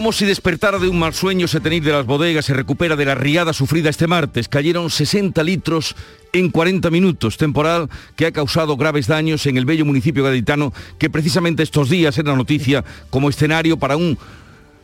[0.00, 3.14] Como si despertara de un mal sueño, Setenir de las bodegas se recupera de la
[3.14, 4.48] riada sufrida este martes.
[4.48, 5.94] Cayeron 60 litros
[6.32, 11.10] en 40 minutos, temporal que ha causado graves daños en el bello municipio gaditano, que
[11.10, 14.16] precisamente estos días era noticia como escenario para un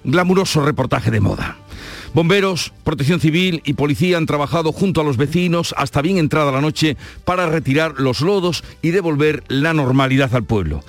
[0.05, 1.57] glamuroso reportaje de moda.
[2.13, 6.61] Bomberos, protección civil y policía han trabajado junto a los vecinos hasta bien entrada la
[6.61, 10.85] noche para retirar los lodos y devolver la normalidad al pueblo.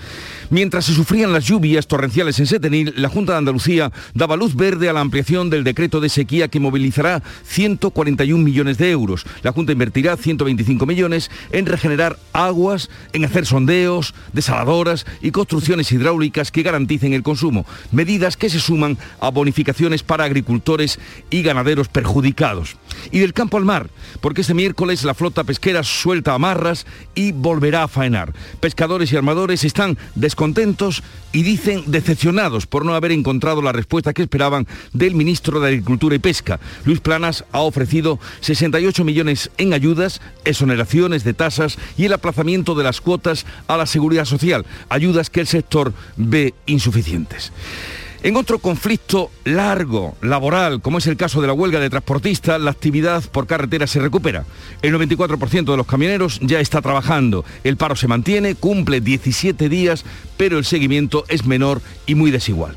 [0.49, 4.87] Mientras se sufrían las lluvias torrenciales en Setenil, la Junta de Andalucía daba luz verde
[4.87, 9.25] a la ampliación del decreto de sequía que movilizará 141 millones de euros.
[9.43, 16.49] La Junta invertirá 125 millones en regenerar aguas, en hacer sondeos, desaladoras y construcciones hidráulicas
[16.49, 17.65] que garanticen el consumo.
[17.91, 20.97] Medidas que se suman a bonificaciones para agricultores
[21.29, 22.77] y ganaderos perjudicados.
[23.11, 23.89] Y del campo al mar,
[24.21, 28.33] porque este miércoles la flota pesquera suelta amarras y volverá a faenar.
[28.61, 29.97] Pescadores y armadores están
[30.37, 31.01] descontentos
[31.33, 36.15] y dicen decepcionados por no haber encontrado la respuesta que esperaban del ministro de Agricultura
[36.15, 36.59] y Pesca.
[36.85, 42.83] Luis Planas ha ofrecido 68 millones en ayudas, exoneraciones de tasas y el aplazamiento de
[42.83, 47.51] las cuotas a la seguridad social, ayudas que el sector ve insuficientes.
[48.23, 52.71] En otro conflicto largo, laboral, como es el caso de la huelga de transportistas, la
[52.71, 54.43] actividad por carretera se recupera.
[54.81, 57.45] El 94% de los camioneros ya está trabajando.
[57.63, 60.03] El paro se mantiene, cumple 17 días,
[60.35, 62.75] pero el seguimiento es menor y muy desigual.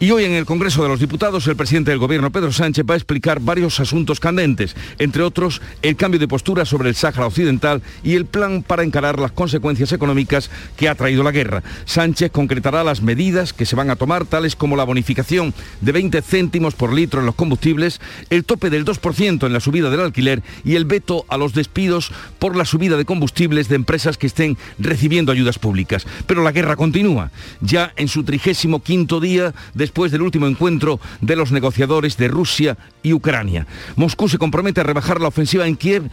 [0.00, 2.94] Y hoy en el Congreso de los Diputados el presidente del Gobierno, Pedro Sánchez, va
[2.94, 7.82] a explicar varios asuntos candentes, entre otros el cambio de postura sobre el Sáhara Occidental
[8.02, 11.62] y el plan para encarar las consecuencias económicas que ha traído la guerra.
[11.84, 16.22] Sánchez concretará las medidas que se van a tomar, tales como la bonificación de 20
[16.22, 18.00] céntimos por litro en los combustibles,
[18.30, 22.12] el tope del 2% en la subida del alquiler y el veto a los despidos
[22.38, 26.06] por la subida de combustibles de empresas que estén recibiendo ayudas públicas.
[26.26, 27.30] Pero la guerra continúa.
[27.60, 32.78] Ya en su trigésimo quinto día, después del último encuentro de los negociadores de Rusia
[33.02, 33.66] y Ucrania.
[33.96, 36.04] Moscú se compromete a rebajar la ofensiva en Kiev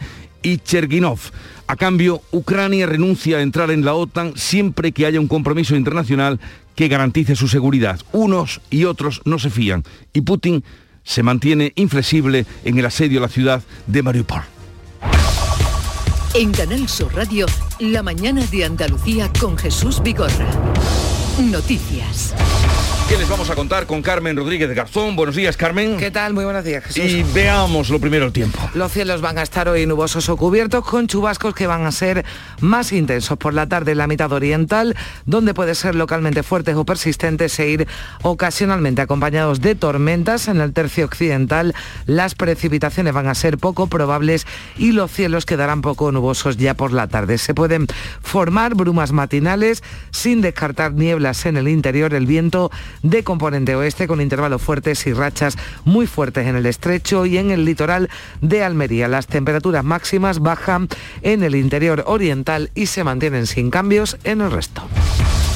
[0.42, 1.18] y Cherginov.
[1.66, 6.40] A cambio, Ucrania renuncia a entrar en la OTAN siempre que haya un compromiso internacional
[6.78, 7.98] que garantice su seguridad.
[8.12, 10.62] Unos y otros no se fían y Putin
[11.02, 14.42] se mantiene inflexible en el asedio a la ciudad de Mariupol.
[16.34, 17.46] En Canal Sur Radio,
[17.80, 20.46] La mañana de Andalucía con Jesús Vigorra.
[21.50, 22.32] Noticias.
[23.08, 25.16] ¿Qué les vamos a contar con Carmen Rodríguez de Garzón?
[25.16, 25.96] Buenos días, Carmen.
[25.96, 26.34] ¿Qué tal?
[26.34, 27.02] Muy buenos días, Jesús.
[27.02, 28.58] Y veamos lo primero el tiempo.
[28.74, 32.26] Los cielos van a estar hoy nubosos o cubiertos con chubascos que van a ser
[32.60, 36.84] más intensos por la tarde en la mitad oriental, donde puede ser localmente fuertes o
[36.84, 37.88] persistentes e ir
[38.20, 40.46] ocasionalmente acompañados de tormentas.
[40.48, 44.46] En el tercio occidental las precipitaciones van a ser poco probables
[44.76, 47.38] y los cielos quedarán poco nubosos ya por la tarde.
[47.38, 47.86] Se pueden
[48.20, 52.12] formar brumas matinales sin descartar nieblas en el interior.
[52.12, 52.70] El viento
[53.02, 57.50] de componente oeste con intervalos fuertes y rachas muy fuertes en el estrecho y en
[57.50, 58.08] el litoral
[58.40, 59.08] de Almería.
[59.08, 60.88] Las temperaturas máximas bajan
[61.22, 64.82] en el interior oriental y se mantienen sin cambios en el resto.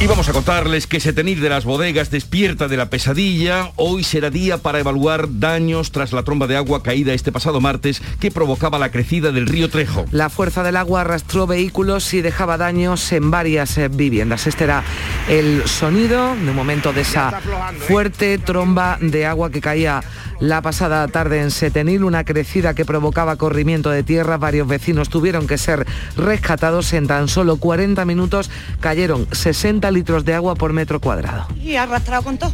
[0.03, 3.71] Y vamos a contarles que Setenir de las bodegas despierta de la pesadilla.
[3.77, 8.03] Hoy será día para evaluar daños tras la tromba de agua caída este pasado martes
[8.19, 10.05] que provocaba la crecida del río Trejo.
[10.11, 14.49] La fuerza del agua arrastró vehículos y dejaba daños en varias eh, viviendas.
[14.49, 14.83] Este era
[15.29, 17.32] el sonido de un momento de esa
[17.87, 20.03] fuerte tromba de agua que caía
[20.41, 24.39] la pasada tarde en Setenil, una crecida que provocaba corrimiento de tierra.
[24.39, 28.51] Varios vecinos tuvieron que ser rescatados en tan solo 40 minutos.
[28.81, 31.47] Cayeron 60 litros de agua por metro cuadrado.
[31.63, 32.53] Y arrastrado con todo.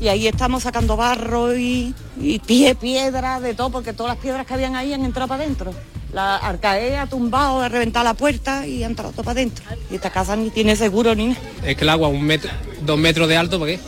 [0.00, 4.46] Y ahí estamos sacando barro y, y pie, piedra, de todo, porque todas las piedras
[4.46, 5.72] que habían ahí han entrado para adentro.
[6.12, 9.64] La arcae ha tumbado, ha reventado la puerta y ha entrado todo para adentro.
[9.90, 11.40] Y esta casa ni tiene seguro ni nada.
[11.64, 12.50] Es que el agua un metro,
[12.82, 13.78] dos metros de alto, ¿por qué?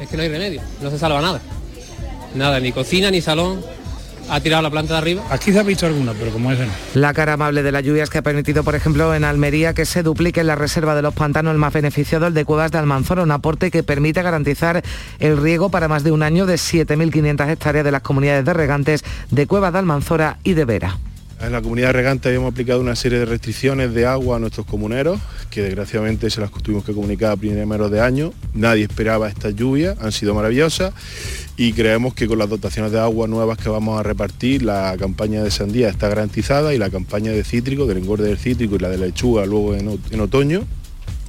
[0.00, 1.40] Es que no hay remedio, no se salva nada.
[2.34, 3.60] Nada, ni cocina, ni salón.
[4.28, 5.24] Ha tirado la planta de arriba.
[5.28, 6.72] Aquí se ha visto alguna, pero como ese no.
[6.94, 10.04] La cara amable de las lluvias que ha permitido, por ejemplo, en Almería que se
[10.04, 13.24] duplique en la reserva de los pantanos el más beneficiado, el de Cuevas de Almanzora,
[13.24, 14.82] un aporte que permite garantizar
[15.18, 19.04] el riego para más de un año de 7.500 hectáreas de las comunidades de regantes
[19.32, 20.96] de Cuevas de Almanzora y de Vera.
[21.42, 25.18] En la comunidad regante habíamos aplicado una serie de restricciones de agua a nuestros comuneros,
[25.48, 28.34] que desgraciadamente se las tuvimos que comunicar a primeros de año.
[28.52, 30.92] Nadie esperaba estas lluvias, han sido maravillosas
[31.56, 35.42] y creemos que con las dotaciones de agua nuevas que vamos a repartir, la campaña
[35.42, 38.90] de sandía está garantizada y la campaña de cítrico, del engorde del cítrico y la
[38.90, 40.66] de lechuga luego en, en otoño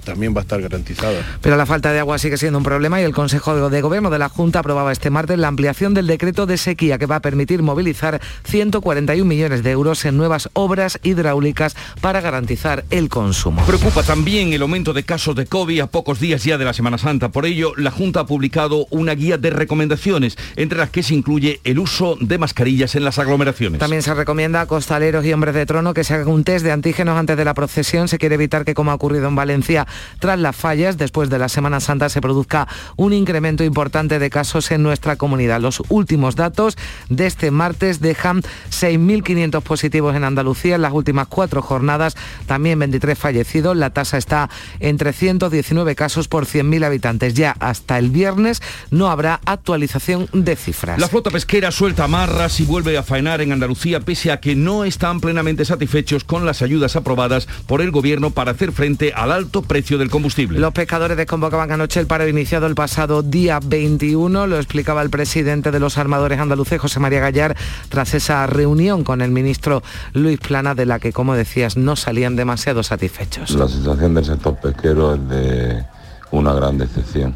[0.02, 1.20] también va a estar garantizada.
[1.42, 4.20] Pero la falta de agua sigue siendo un problema y el Consejo de Gobierno de
[4.20, 7.64] la Junta aprobaba este martes la ampliación del decreto de sequía que va a permitir
[7.64, 13.64] movilizar 141 millones de euros en nuevas obras hidráulicas para garantizar el consumo.
[13.66, 16.98] Preocupa también el aumento de casos de COVID a pocos días ya de la Semana
[16.98, 17.30] Santa.
[17.30, 21.60] Por ello, la Junta ha publicado una guía de recomendaciones, entre las que se incluye
[21.64, 23.80] el uso de mascarillas en las aglomeraciones.
[23.80, 26.72] También se recomienda a costaleros y hombres de trono que se hagan un test de
[26.72, 28.08] antígenos antes de la procesión.
[28.08, 29.88] Se quiere evitar que, como ha ocurrido en Valencia,
[30.20, 34.72] tras las fallas, después de la Semana Santa, se produzca un incremento importante de casos
[34.72, 35.62] en nuestra comunidad.
[35.62, 36.78] Los últimos datos
[37.10, 42.16] de este martes dejan 6.500 positivos en Andalucía en las últimas cuatro jornadas,
[42.46, 43.78] también 23 fallecidos.
[43.78, 44.50] La tasa está
[44.80, 47.34] en 319 casos por 100.000 habitantes.
[47.34, 51.00] Ya hasta el viernes no habrá actualización de cifras.
[51.00, 54.84] La flota pesquera suelta amarras y vuelve a faenar en Andalucía pese a que no
[54.84, 59.62] están plenamente satisfechos con las ayudas aprobadas por el gobierno para hacer frente al alto
[59.62, 60.60] precio del combustible.
[60.60, 65.72] Los pescadores desconvocaban anoche el paro iniciado el pasado día 21, lo explicaba el presidente
[65.72, 67.56] de los armadores andaluces, José María Gallar,
[67.90, 69.84] tras esa reunión con el ministro
[70.14, 73.52] Luis Plana, de la que, como decías, no salían demasiado satisfechos.
[73.52, 75.86] La situación del sector pesquero es de
[76.32, 77.36] una gran decepción.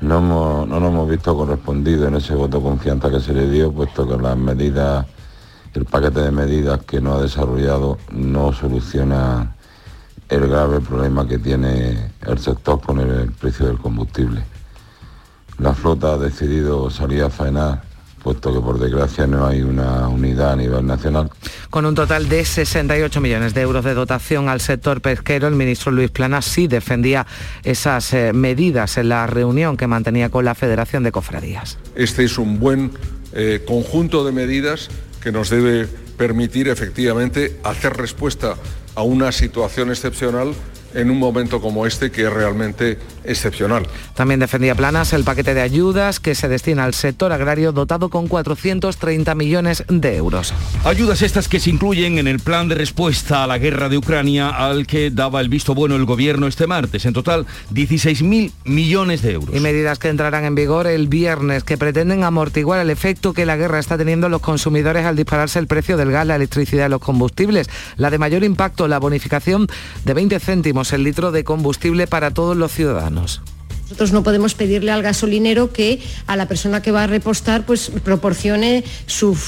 [0.00, 3.48] No, hemos, no nos hemos visto correspondido en ese voto de confianza que se le
[3.48, 5.06] dio, puesto que las medidas,
[5.72, 9.56] el paquete de medidas que no ha desarrollado no soluciona
[10.28, 14.42] el grave problema que tiene el sector con el precio del combustible.
[15.58, 17.82] La flota ha decidido salir a faenar
[18.26, 21.30] puesto que por desgracia no hay una unidad a nivel nacional.
[21.70, 25.92] Con un total de 68 millones de euros de dotación al sector pesquero, el ministro
[25.92, 27.24] Luis Plana sí defendía
[27.62, 31.78] esas eh, medidas en la reunión que mantenía con la Federación de Cofradías.
[31.94, 32.90] Este es un buen
[33.32, 34.88] eh, conjunto de medidas
[35.22, 38.56] que nos debe permitir efectivamente hacer respuesta
[38.96, 40.54] a una situación excepcional
[40.96, 43.86] en un momento como este que es realmente excepcional.
[44.14, 48.28] También defendía Planas el paquete de ayudas que se destina al sector agrario dotado con
[48.28, 50.54] 430 millones de euros.
[50.84, 54.48] Ayudas estas que se incluyen en el plan de respuesta a la guerra de Ucrania
[54.48, 57.04] al que daba el visto bueno el gobierno este martes.
[57.04, 59.54] En total, 16.000 millones de euros.
[59.54, 63.56] Y medidas que entrarán en vigor el viernes que pretenden amortiguar el efecto que la
[63.56, 66.90] guerra está teniendo en los consumidores al dispararse el precio del gas, la electricidad y
[66.90, 67.68] los combustibles.
[67.96, 69.66] La de mayor impacto, la bonificación
[70.04, 73.42] de 20 céntimos el litro de combustible para todos los ciudadanos.
[73.86, 77.92] Nosotros no podemos pedirle al gasolinero que a la persona que va a repostar pues
[78.02, 79.38] proporcione su,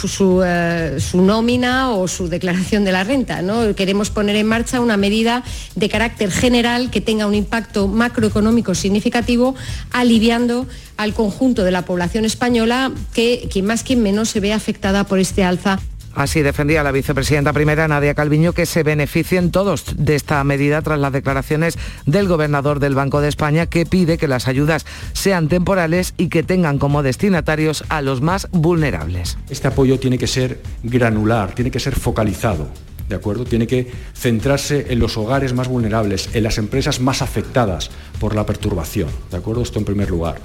[0.47, 3.43] eh, su, nómina o su declaración de la renta.
[3.43, 3.75] ¿no?
[3.75, 5.43] Queremos poner en marcha una medida
[5.75, 9.57] de carácter general que tenga un impacto macroeconómico significativo,
[9.91, 15.03] aliviando al conjunto de la población española que quien más quien menos se ve afectada
[15.03, 15.81] por este alza.
[16.15, 20.99] Así defendía la vicepresidenta primera, Nadia Calviño, que se beneficien todos de esta medida tras
[20.99, 26.15] las declaraciones del gobernador del Banco de España, que pide que las ayudas sean temporales
[26.17, 29.39] y que tengan como destinatarios a los más vulnerables.
[29.49, 32.69] Este apoyo tiene que ser granular, tiene que ser focalizado.
[33.09, 33.45] ¿De acuerdo?
[33.45, 37.91] Tiene que centrarse en los hogares más vulnerables, en las empresas más afectadas
[38.21, 39.09] por la perturbación.
[39.31, 39.63] ¿De acuerdo?
[39.63, 40.37] Esto en primer lugar.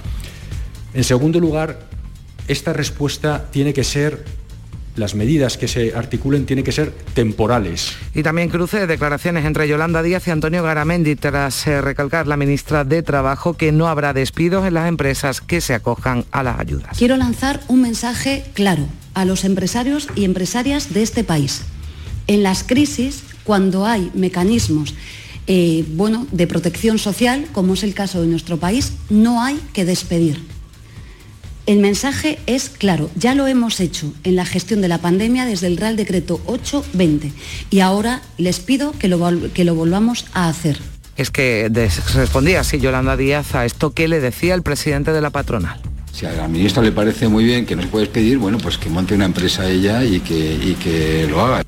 [0.94, 1.80] En segundo lugar,
[2.48, 4.24] esta respuesta tiene que ser
[4.96, 7.92] las medidas que se articulen tienen que ser temporales.
[8.14, 12.36] Y también cruce de declaraciones entre Yolanda Díaz y Antonio Garamendi tras eh, recalcar la
[12.36, 16.60] ministra de Trabajo que no habrá despidos en las empresas que se acojan a las
[16.60, 16.96] ayudas.
[16.96, 21.62] Quiero lanzar un mensaje claro a los empresarios y empresarias de este país.
[22.26, 24.94] En las crisis, cuando hay mecanismos
[25.46, 29.84] eh, bueno, de protección social, como es el caso de nuestro país, no hay que
[29.84, 30.53] despedir
[31.66, 35.66] el mensaje es claro, ya lo hemos hecho en la gestión de la pandemia desde
[35.66, 37.32] el Real Decreto 820
[37.70, 40.78] y ahora les pido que lo, que lo volvamos a hacer.
[41.16, 41.70] Es que
[42.14, 45.80] respondía así Yolanda Díaz a esto que le decía el presidente de la patronal.
[46.12, 48.88] Si a la ministra le parece muy bien que nos puedes pedir, bueno, pues que
[48.88, 51.64] monte una empresa ella y que, y que lo haga.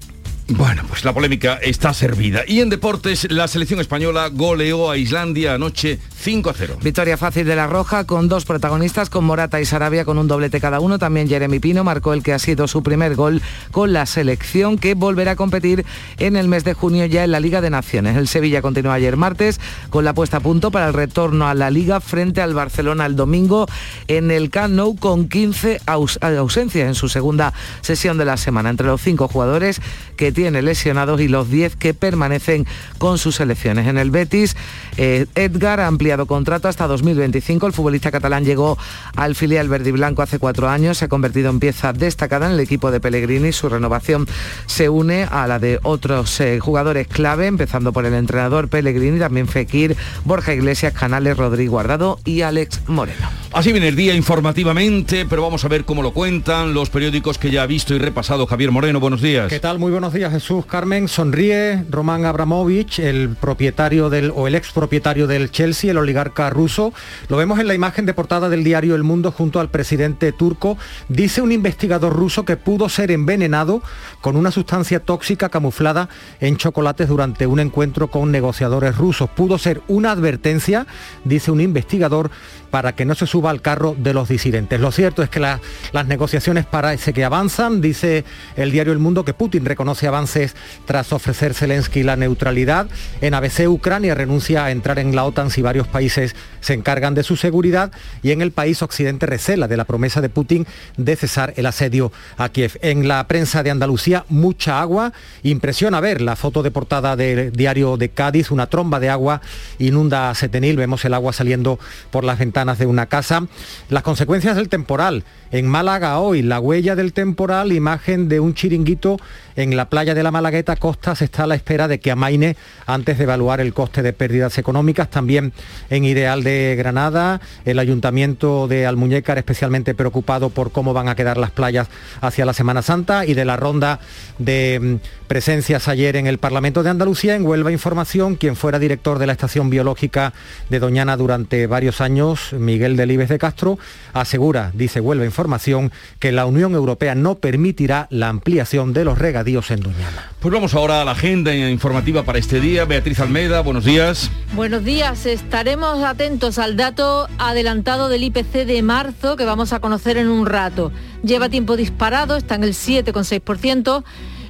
[0.49, 2.43] Bueno, pues la polémica está servida.
[2.47, 6.79] Y en deportes, la selección española goleó a Islandia anoche 5 a 0.
[6.83, 10.61] Victoria fácil de la Roja con dos protagonistas, con Morata y Sarabia con un doblete
[10.61, 10.99] cada uno.
[10.99, 13.41] También Jeremy Pino marcó el que ha sido su primer gol
[13.71, 15.87] con la selección que volverá a competir
[16.19, 18.17] en el mes de junio ya en la Liga de Naciones.
[18.17, 21.71] El Sevilla continuó ayer martes con la puesta a punto para el retorno a la
[21.71, 23.69] Liga frente al Barcelona el domingo
[24.09, 27.53] en el Camp Nou con 15 ausencias en su segunda
[27.83, 28.71] sesión de la semana.
[28.71, 29.81] Entre los cinco jugadores
[30.17, 32.67] que tiene lesionados y los 10 que permanecen
[32.99, 33.87] con sus selecciones.
[33.87, 34.57] En el Betis,
[34.97, 37.67] eh, Edgar ha ampliado contrato hasta 2025.
[37.67, 38.79] El futbolista catalán llegó
[39.17, 42.53] al filial verde y blanco hace cuatro años, se ha convertido en pieza destacada en
[42.53, 43.53] el equipo de Pellegrini.
[43.53, 44.27] Su renovación
[44.67, 49.47] se une a la de otros eh, jugadores clave, empezando por el entrenador Pellegrini, también
[49.47, 53.29] Fekir, Borja Iglesias, Canales, Rodrigo Guardado y Alex Moreno.
[53.53, 57.51] Así viene el día informativamente, pero vamos a ver cómo lo cuentan los periódicos que
[57.51, 59.01] ya ha visto y repasado Javier Moreno.
[59.01, 59.49] Buenos días.
[59.49, 59.79] ¿Qué tal?
[59.79, 60.67] Muy buenos días, Jesús.
[60.67, 66.51] Carmen, sonríe Román Abramovich, el propietario del, o el ex propietario del Chelsea, el oligarca
[66.51, 66.93] ruso.
[67.29, 70.77] Lo vemos en la imagen de portada del diario El Mundo junto al presidente turco.
[71.09, 73.83] Dice un investigador ruso que pudo ser envenenado
[74.21, 76.09] con una sustancia tóxica camuflada
[76.41, 79.31] en chocolates durante un encuentro con negociadores rusos.
[79.31, 80.87] Pudo ser una advertencia,
[81.25, 82.31] dice un investigador,
[82.77, 84.79] para que no se suba al carro de los disidentes.
[84.79, 87.81] Lo cierto es que las negociaciones parece que avanzan.
[87.81, 88.23] Dice
[88.55, 90.55] el diario El Mundo que Putin reconoce avances
[90.85, 92.87] tras ofrecer Zelensky la neutralidad.
[93.23, 97.23] En ABC Ucrania renuncia a entrar en la OTAN si varios países se encargan de
[97.23, 97.93] su seguridad
[98.23, 100.67] y en el país occidente recela de la promesa de Putin
[100.99, 102.79] de cesar el asedio a Kiev.
[102.83, 105.15] En la prensa de Andalucía, mucha agua.
[105.43, 109.41] Impresiona ver la foto de portada del diario de Cádiz, una tromba de agua
[109.79, 110.77] inunda a Setenil.
[110.77, 111.79] Vemos el agua saliendo
[112.11, 113.47] por las ventanas de una casa.
[113.89, 115.25] Las consecuencias del temporal.
[115.53, 119.19] En Málaga hoy, la huella del temporal, imagen de un chiringuito
[119.57, 123.17] en la playa de la Malagueta Costas está a la espera de que amaine antes
[123.17, 125.11] de evaluar el coste de pérdidas económicas.
[125.11, 125.53] También
[125.89, 131.39] en Ideal de Granada, el ayuntamiento de Almuñécar especialmente preocupado por cómo van a quedar
[131.39, 131.89] las playas
[132.21, 133.99] hacia la Semana Santa y de la ronda
[134.39, 137.35] de mm, presencias ayer en el Parlamento de Andalucía.
[137.35, 140.35] En Huelva Información, quien fuera director de la estación biológica
[140.69, 143.79] de Doñana durante varios años, Miguel Delibes de Castro,
[144.13, 149.46] asegura, dice Huelva Información, que la Unión Europea no permitirá la ampliación de los regadíos
[149.47, 150.33] en Doñana.
[150.41, 152.85] Pues vamos ahora a la agenda informativa para este día.
[152.85, 154.29] Beatriz Almeida, buenos días.
[154.55, 160.17] Buenos días, estaremos atentos al dato adelantado del IPC de marzo que vamos a conocer
[160.17, 160.91] en un rato.
[161.23, 164.03] Lleva tiempo disparado, está en el 7,6%.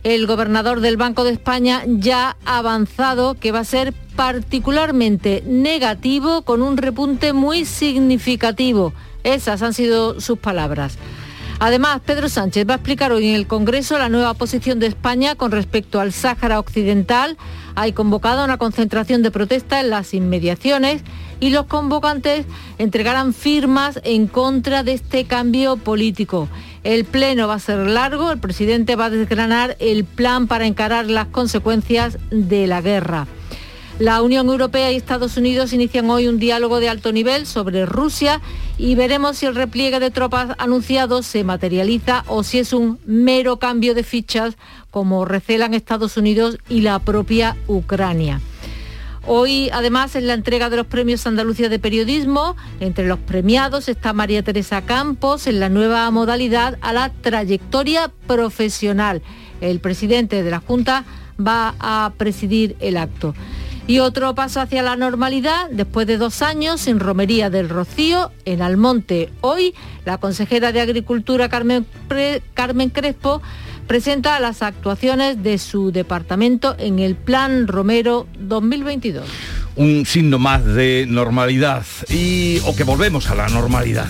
[0.03, 6.41] El gobernador del Banco de España ya ha avanzado que va a ser particularmente negativo
[6.43, 8.95] con un repunte muy significativo.
[9.25, 10.97] Esas han sido sus palabras.
[11.58, 15.36] Además, Pedro Sánchez va a explicar hoy en el Congreso la nueva posición de España
[15.36, 17.38] con respecto al Sáhara Occidental.
[17.75, 21.02] Hay convocado una concentración de protesta en las inmediaciones
[21.40, 22.44] y los convocantes
[22.78, 26.48] entregarán firmas en contra de este cambio político.
[26.84, 31.06] El pleno va a ser largo, el presidente va a desgranar el plan para encarar
[31.06, 33.26] las consecuencias de la guerra.
[33.99, 38.43] La Unión Europea y Estados Unidos inician hoy un diálogo de alto nivel sobre Rusia
[38.76, 43.59] y veremos si el repliegue de tropas anunciado se materializa o si es un mero
[43.59, 44.59] cambio de fichas
[44.91, 48.43] como recelan Estados Unidos y la propia Ucrania.
[49.26, 52.55] Hoy, además, es la entrega de los premios Andalucía de Periodismo.
[52.81, 59.23] Entre los premiados está María Teresa Campos en la nueva modalidad a la trayectoria profesional.
[59.62, 61.05] El presidente de la Junta
[61.41, 63.35] va a presidir el acto.
[63.88, 68.61] Y otro paso hacia la normalidad, después de dos años sin romería del Rocío, en
[68.61, 69.31] Almonte.
[69.43, 69.75] Hoy,
[70.05, 71.87] la consejera de Agricultura Carmen,
[72.55, 73.43] Carmen Crespo
[73.87, 79.25] presenta las actuaciones de su departamento en el Plan Romero 2022.
[79.76, 84.09] Un signo más de normalidad y o que volvemos a la normalidad.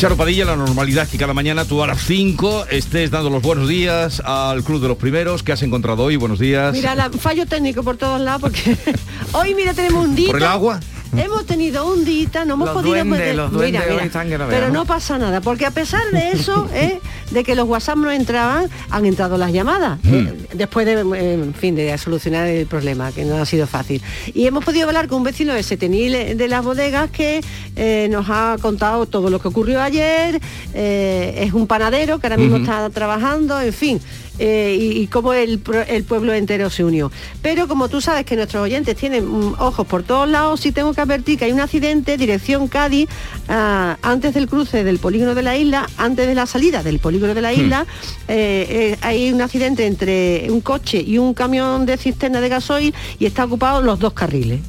[0.00, 3.68] Charo Padilla, la normalidad que cada mañana tú a las 5 estés dando los buenos
[3.68, 5.42] días al Club de los Primeros.
[5.42, 6.16] ¿Qué has encontrado hoy?
[6.16, 6.72] Buenos días.
[6.72, 8.78] Mira, la, fallo técnico por todos lados porque
[9.32, 10.28] hoy, mira, tenemos un día.
[10.28, 10.80] ¿Por el agua?
[11.16, 13.04] Hemos tenido un día, no hemos Los podido...
[13.04, 14.74] duendes, los duendes hoy están que no pero veamos.
[14.74, 17.00] no pasa nada, porque a pesar de eso, ¿eh?
[17.30, 20.32] de que los WhatsApp no entraban, han entrado las llamadas, ¿eh?
[20.52, 24.02] después de, eh, en fin, de solucionar el problema, que no ha sido fácil.
[24.34, 27.40] Y hemos podido hablar con un vecino de Setenil de las bodegas que
[27.76, 30.40] eh, nos ha contado todo lo que ocurrió ayer,
[30.74, 34.00] eh, es un panadero que ahora mismo está trabajando, en fin.
[34.42, 37.12] Eh, y, y cómo el, el pueblo entero se unió.
[37.42, 40.94] Pero como tú sabes que nuestros oyentes tienen mm, ojos por todos lados, sí tengo
[40.94, 43.10] que advertir que hay un accidente, dirección Cádiz,
[43.50, 47.34] ah, antes del cruce del polígono de la isla, antes de la salida del polígono
[47.34, 47.86] de la isla,
[48.28, 52.94] eh, eh, hay un accidente entre un coche y un camión de cisterna de gasoil
[53.18, 54.60] y está ocupado los dos carriles.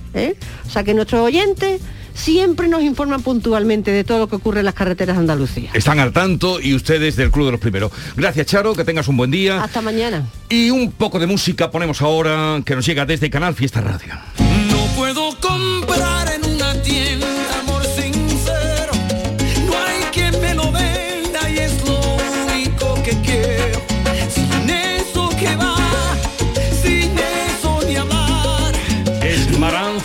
[0.68, 1.82] O sea que nuestros oyentes
[2.14, 5.72] siempre nos informan puntualmente de todo lo que ocurre en las carreteras de Andalucía.
[5.74, 7.92] Están al tanto y ustedes del Club de los Primeros.
[8.16, 9.64] Gracias, Charo, que tengas un buen día.
[9.64, 10.28] Hasta mañana.
[10.50, 14.51] Y un poco de música ponemos ahora que nos llega desde Canal Fiesta Radio.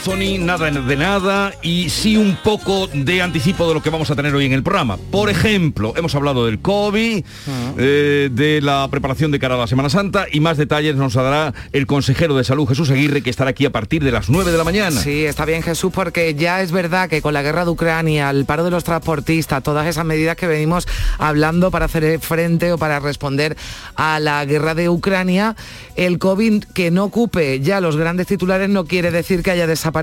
[0.07, 4.15] Tony, nada de nada y sí un poco de anticipo de lo que vamos a
[4.15, 4.99] tener hoy en el programa.
[5.11, 7.25] Por ejemplo, hemos hablado del COVID,
[7.77, 11.55] eh, de la preparación de cara a la Semana Santa y más detalles nos dará
[11.73, 14.59] el consejero de salud Jesús Aguirre que estará aquí a partir de las 9 de
[14.59, 15.01] la mañana.
[15.01, 18.45] Sí, está bien Jesús porque ya es verdad que con la guerra de Ucrania, el
[18.45, 20.87] paro de los transportistas, todas esas medidas que venimos
[21.19, 23.57] hablando para hacer frente o para responder
[23.97, 25.57] a la guerra de Ucrania,
[25.97, 29.96] el COVID que no ocupe ya los grandes titulares no quiere decir que haya desaparecido.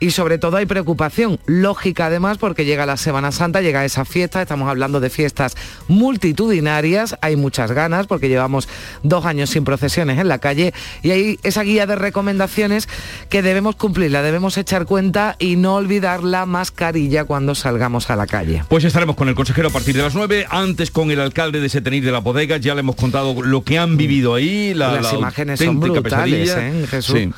[0.00, 4.42] Y sobre todo hay preocupación, lógica además porque llega la Semana Santa, llega esa fiesta,
[4.42, 5.56] estamos hablando de fiestas
[5.88, 8.68] multitudinarias, hay muchas ganas porque llevamos
[9.02, 10.72] dos años sin procesiones en la calle
[11.02, 12.88] y hay esa guía de recomendaciones
[13.28, 18.26] que debemos cumplirla, debemos echar cuenta y no olvidar la mascarilla cuando salgamos a la
[18.26, 18.64] calle.
[18.68, 21.68] Pues estaremos con el consejero a partir de las 9, antes con el alcalde de
[21.68, 25.12] Setenir de la Bodega, ya le hemos contado lo que han vivido ahí, la, Las
[25.12, 26.54] la imágenes son brutales.
[26.56, 27.18] ¿eh, Jesús?
[27.18, 27.30] Sí.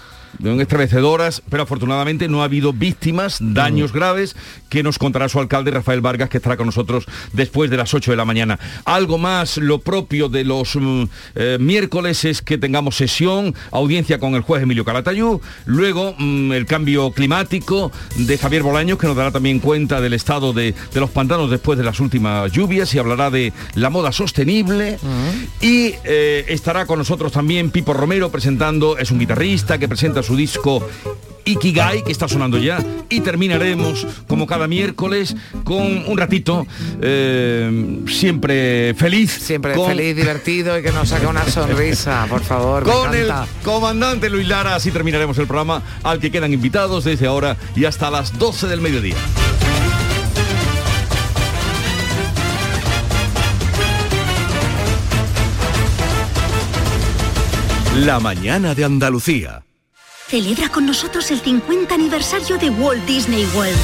[0.42, 4.36] Estremecedoras, pero afortunadamente no ha habido víctimas, daños graves,
[4.68, 8.10] que nos contará su alcalde Rafael Vargas, que estará con nosotros después de las 8
[8.10, 8.58] de la mañana.
[8.84, 14.34] Algo más, lo propio de los mm, eh, miércoles es que tengamos sesión, audiencia con
[14.34, 19.30] el juez Emilio Calatayú, luego mm, el cambio climático de Javier Bolaños, que nos dará
[19.30, 23.30] también cuenta del estado de, de los pantanos después de las últimas lluvias y hablará
[23.30, 24.98] de la moda sostenible.
[25.60, 30.36] Y eh, estará con nosotros también Pipo Romero presentando, es un guitarrista que presenta su
[30.36, 30.86] disco
[31.44, 36.66] Ikigai, que está sonando ya, y terminaremos, como cada miércoles, con un ratito
[37.00, 39.30] eh, siempre feliz.
[39.30, 42.84] Siempre con- feliz, divertido y que nos saque una sonrisa, por favor.
[42.84, 43.30] me Con el
[43.62, 48.10] comandante Luis Lara, así terminaremos el programa, al que quedan invitados desde ahora y hasta
[48.10, 49.14] las 12 del mediodía.
[57.96, 59.65] La mañana de Andalucía.
[60.28, 63.78] Celebra con nosotros el 50 aniversario de Walt Disney World,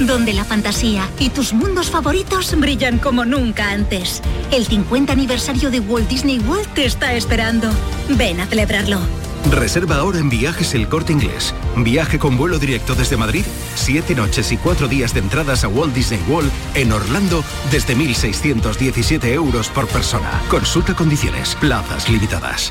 [0.00, 4.20] donde la fantasía y tus mundos favoritos brillan como nunca antes.
[4.52, 7.70] El 50 aniversario de Walt Disney World te está esperando.
[8.10, 8.98] Ven a celebrarlo.
[9.50, 11.54] Reserva ahora en Viajes El Corte Inglés.
[11.76, 15.94] Viaje con vuelo directo desde Madrid, siete noches y cuatro días de entradas a Walt
[15.94, 20.42] Disney World en Orlando desde 1.617 euros por persona.
[20.50, 22.70] Consulta condiciones, plazas limitadas.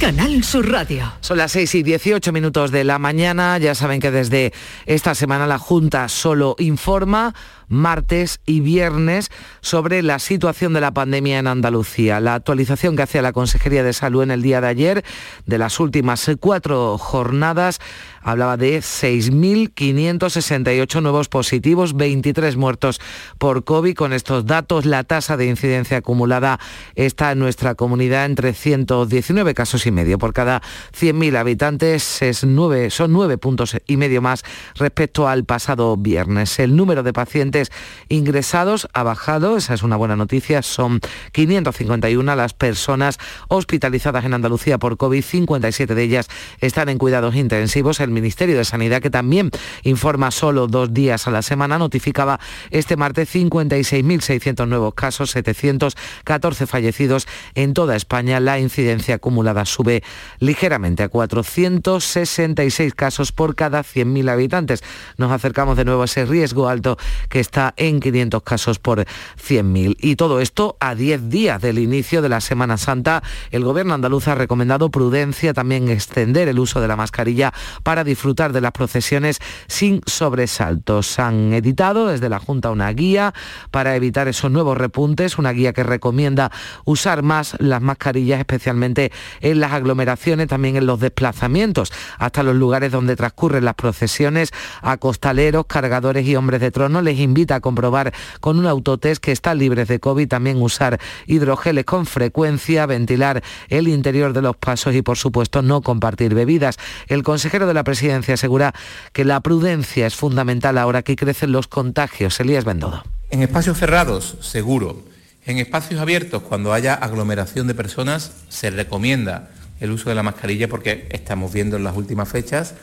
[0.00, 1.12] Canal Sur Radio.
[1.20, 3.58] Son las 6 y 18 minutos de la mañana.
[3.58, 4.50] Ya saben que desde
[4.86, 7.34] esta semana la Junta solo informa
[7.70, 9.30] martes y viernes
[9.62, 12.20] sobre la situación de la pandemia en Andalucía.
[12.20, 15.02] La actualización que hacía la Consejería de Salud en el día de ayer
[15.46, 17.80] de las últimas cuatro jornadas
[18.22, 23.00] hablaba de 6.568 nuevos positivos, 23 muertos
[23.38, 23.94] por COVID.
[23.94, 26.58] Con estos datos, la tasa de incidencia acumulada
[26.96, 30.60] está en nuestra comunidad entre 119 casos y medio por cada
[30.98, 32.22] 100.000 habitantes.
[32.22, 34.42] Es son nueve puntos y medio más
[34.74, 36.58] respecto al pasado viernes.
[36.58, 37.59] El número de pacientes
[38.08, 41.00] ingresados ha bajado, esa es una buena noticia, son
[41.32, 43.18] 551 las personas
[43.48, 46.28] hospitalizadas en Andalucía por COVID, 57 de ellas
[46.60, 48.00] están en cuidados intensivos.
[48.00, 49.50] El Ministerio de Sanidad, que también
[49.82, 57.26] informa solo dos días a la semana, notificaba este martes 56.600 nuevos casos, 714 fallecidos
[57.54, 58.40] en toda España.
[58.40, 60.02] La incidencia acumulada sube
[60.38, 64.82] ligeramente a 466 casos por cada 100.000 habitantes.
[65.16, 66.96] Nos acercamos de nuevo a ese riesgo alto
[67.28, 67.40] que
[67.76, 69.96] en 500 casos por 100.000.
[70.00, 73.22] Y todo esto a 10 días del inicio de la Semana Santa.
[73.50, 78.52] El gobierno andaluz ha recomendado prudencia, también extender el uso de la mascarilla para disfrutar
[78.52, 81.18] de las procesiones sin sobresaltos.
[81.18, 83.34] Han editado desde la Junta una guía
[83.70, 86.50] para evitar esos nuevos repuntes, una guía que recomienda
[86.84, 92.92] usar más las mascarillas, especialmente en las aglomeraciones, también en los desplazamientos, hasta los lugares
[92.92, 94.52] donde transcurren las procesiones.
[94.82, 99.32] A costaleros, cargadores y hombres de trono les invita a comprobar con un autotest que
[99.32, 104.94] están libres de COVID, también usar hidrogeles con frecuencia, ventilar el interior de los pasos
[104.94, 106.76] y, por supuesto, no compartir bebidas.
[107.08, 108.74] El consejero de la presidencia asegura
[109.12, 112.38] que la prudencia es fundamental ahora que crecen los contagios.
[112.40, 113.02] Elías Bendodo.
[113.30, 115.02] En espacios cerrados, seguro.
[115.46, 119.50] En espacios abiertos, cuando haya aglomeración de personas, se recomienda
[119.80, 122.74] el uso de la mascarilla porque estamos viendo en las últimas fechas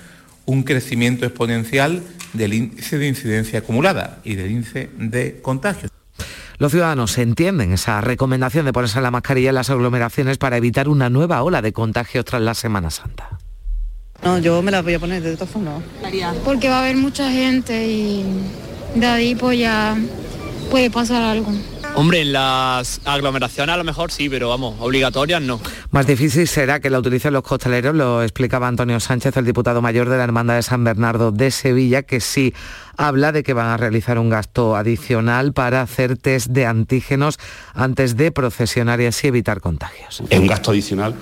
[0.47, 2.01] un crecimiento exponencial
[2.33, 5.91] del índice de incidencia acumulada y del índice de contagios.
[6.57, 11.09] Los ciudadanos entienden esa recomendación de ponerse la mascarilla en las aglomeraciones para evitar una
[11.09, 13.37] nueva ola de contagios tras la Semana Santa.
[14.23, 15.83] No, yo me la voy a poner de todas formas.
[16.43, 18.25] Porque va a haber mucha gente y
[18.95, 19.95] de ahí pues ya
[20.71, 21.51] puede pasar algo.
[21.97, 25.59] Hombre, en las aglomeraciones a lo mejor sí, pero vamos, obligatorias no.
[25.89, 30.07] Más difícil será que la utilicen los costaleros, lo explicaba Antonio Sánchez, el diputado mayor
[30.07, 32.53] de la Hermandad de San Bernardo de Sevilla, que sí
[32.97, 37.39] habla de que van a realizar un gasto adicional para hacer test de antígenos
[37.73, 40.21] antes de procesionar y así evitar contagios.
[40.29, 41.15] Es un gasto adicional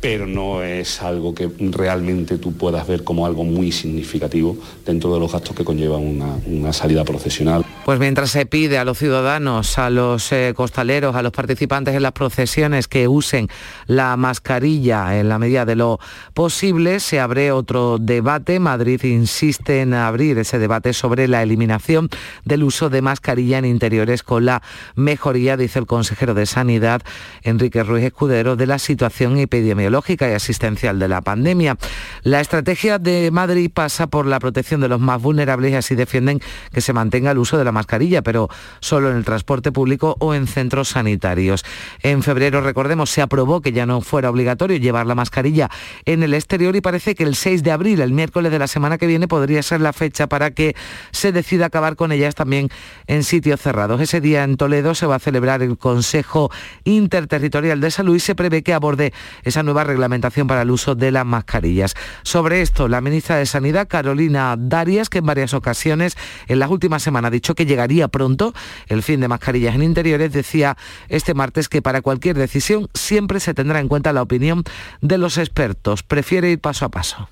[0.00, 5.20] pero no es algo que realmente tú puedas ver como algo muy significativo dentro de
[5.20, 7.64] los gastos que conlleva una, una salida procesional.
[7.84, 12.02] Pues mientras se pide a los ciudadanos, a los eh, costaleros, a los participantes en
[12.02, 13.48] las procesiones que usen
[13.86, 15.98] la mascarilla en la medida de lo
[16.32, 18.58] posible, se abre otro debate.
[18.58, 22.08] Madrid insiste en abrir ese debate sobre la eliminación
[22.44, 24.62] del uso de mascarilla en interiores con la
[24.94, 27.02] mejoría, dice el consejero de Sanidad,
[27.42, 31.76] Enrique Ruiz Escudero, de la situación epidemiológica y asistencial de la pandemia.
[32.22, 36.40] La estrategia de Madrid pasa por la protección de los más vulnerables y así defienden
[36.72, 38.48] que se mantenga el uso de la mascarilla, pero
[38.80, 41.64] solo en el transporte público o en centros sanitarios.
[42.02, 45.70] En febrero, recordemos, se aprobó que ya no fuera obligatorio llevar la mascarilla
[46.04, 48.96] en el exterior y parece que el 6 de abril, el miércoles de la semana
[48.96, 50.76] que viene, podría ser la fecha para que
[51.10, 52.68] se decida acabar con ellas también
[53.06, 54.00] en sitios cerrados.
[54.00, 56.50] Ese día en Toledo se va a celebrar el Consejo
[56.84, 61.10] Interterritorial de Salud y se prevé que aborde esa nueva reglamentación para el uso de
[61.10, 61.94] las mascarillas.
[62.22, 66.16] Sobre esto, la ministra de Sanidad, Carolina Darias, que en varias ocasiones
[66.48, 68.52] en las últimas semanas ha dicho que llegaría pronto
[68.88, 70.76] el fin de mascarillas en interiores, decía
[71.08, 74.64] este martes que para cualquier decisión siempre se tendrá en cuenta la opinión
[75.00, 76.02] de los expertos.
[76.02, 77.28] Prefiere ir paso a paso.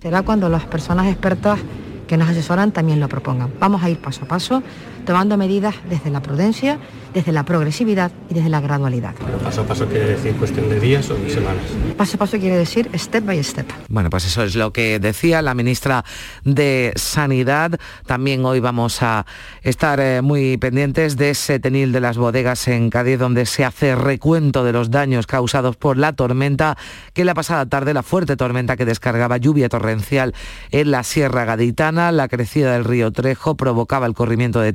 [0.00, 1.60] Será cuando las personas expertas
[2.08, 3.52] que nos asesoran también lo propongan.
[3.60, 4.62] Vamos a ir paso a paso,
[5.04, 6.78] tomando medidas desde la prudencia
[7.12, 9.14] desde la progresividad y desde la gradualidad.
[9.24, 11.62] Pero paso a paso quiere decir cuestión de días o de semanas.
[11.96, 13.66] Paso a paso quiere decir step by step.
[13.88, 16.04] Bueno, pues eso es lo que decía la ministra
[16.44, 17.78] de Sanidad.
[18.06, 19.26] También hoy vamos a
[19.62, 23.94] estar eh, muy pendientes de ese tenil de las bodegas en Cádiz, donde se hace
[23.94, 26.76] recuento de los daños causados por la tormenta
[27.12, 30.34] que la pasada tarde, la fuerte tormenta que descargaba lluvia torrencial
[30.70, 34.72] en la Sierra Gaditana, la crecida del río Trejo provocaba el corrimiento de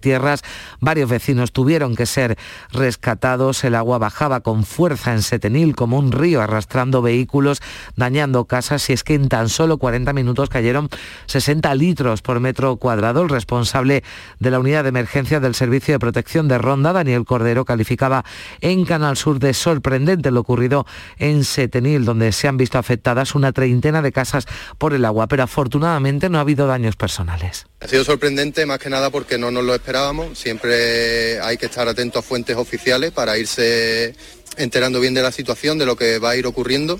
[0.79, 2.37] Varios vecinos tuvieron que ser
[2.71, 3.63] rescatados.
[3.63, 7.61] El agua bajaba con fuerza en Setenil como un río, arrastrando vehículos,
[7.95, 10.89] dañando casas y es que en tan solo 40 minutos cayeron
[11.27, 13.21] 60 litros por metro cuadrado.
[13.21, 14.03] El responsable
[14.39, 18.25] de la unidad de emergencia del Servicio de Protección de Ronda, Daniel Cordero, calificaba
[18.61, 20.85] en Canal Sur de sorprendente lo ocurrido
[21.17, 25.43] en Setenil, donde se han visto afectadas una treintena de casas por el agua, pero
[25.43, 27.67] afortunadamente no ha habido daños personales.
[27.79, 30.06] Ha sido sorprendente más que nada porque no nos lo esperábamos.
[30.33, 34.15] Siempre hay que estar atentos a fuentes oficiales para irse
[34.55, 36.99] enterando bien de la situación, de lo que va a ir ocurriendo.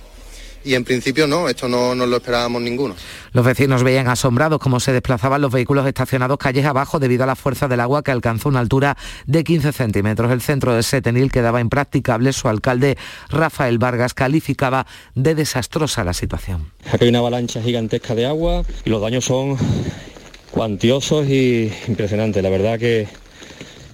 [0.65, 2.95] Y en principio no, esto no nos lo esperábamos ninguno.
[3.31, 7.37] Los vecinos veían asombrados cómo se desplazaban los vehículos estacionados calles abajo debido a la
[7.37, 10.29] fuerza del agua que alcanzó una altura de 15 centímetros.
[10.29, 12.33] El centro de Setenil quedaba impracticable.
[12.33, 12.97] Su alcalde
[13.29, 16.73] Rafael Vargas calificaba de desastrosa la situación.
[16.91, 19.57] Aquí hay una avalancha gigantesca de agua y los daños son
[20.57, 22.41] cuantiosos y impresionantes.
[22.41, 23.07] La verdad que,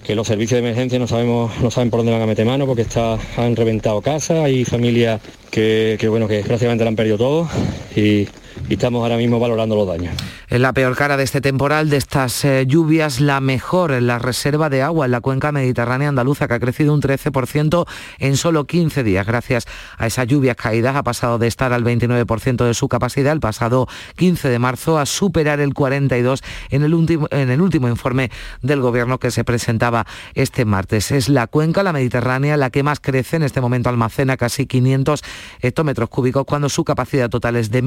[0.02, 2.66] que los servicios de emergencia no sabemos, no saben por dónde van a meter mano
[2.66, 7.18] porque está, han reventado casas, hay familias que, que bueno que prácticamente lo han perdido
[7.18, 7.50] todo
[7.94, 8.26] y,
[8.68, 10.14] y estamos ahora mismo valorando los daños.
[10.48, 14.18] En la peor cara de este temporal, de estas eh, lluvias, la mejor en la
[14.18, 17.86] reserva de agua en la cuenca mediterránea andaluza, que ha crecido un 13%
[18.18, 19.26] en solo 15 días.
[19.26, 19.66] Gracias
[19.98, 23.88] a esas lluvias caídas, ha pasado de estar al 29% de su capacidad el pasado
[24.16, 26.40] 15 de marzo a superar el 42%
[26.70, 28.30] en el, último, en el último informe
[28.62, 31.10] del Gobierno que se presentaba este martes.
[31.10, 33.36] Es la cuenca, la mediterránea, la que más crece.
[33.36, 35.22] En este momento almacena casi 500
[35.60, 37.82] hectómetros cúbicos, cuando su capacidad total es de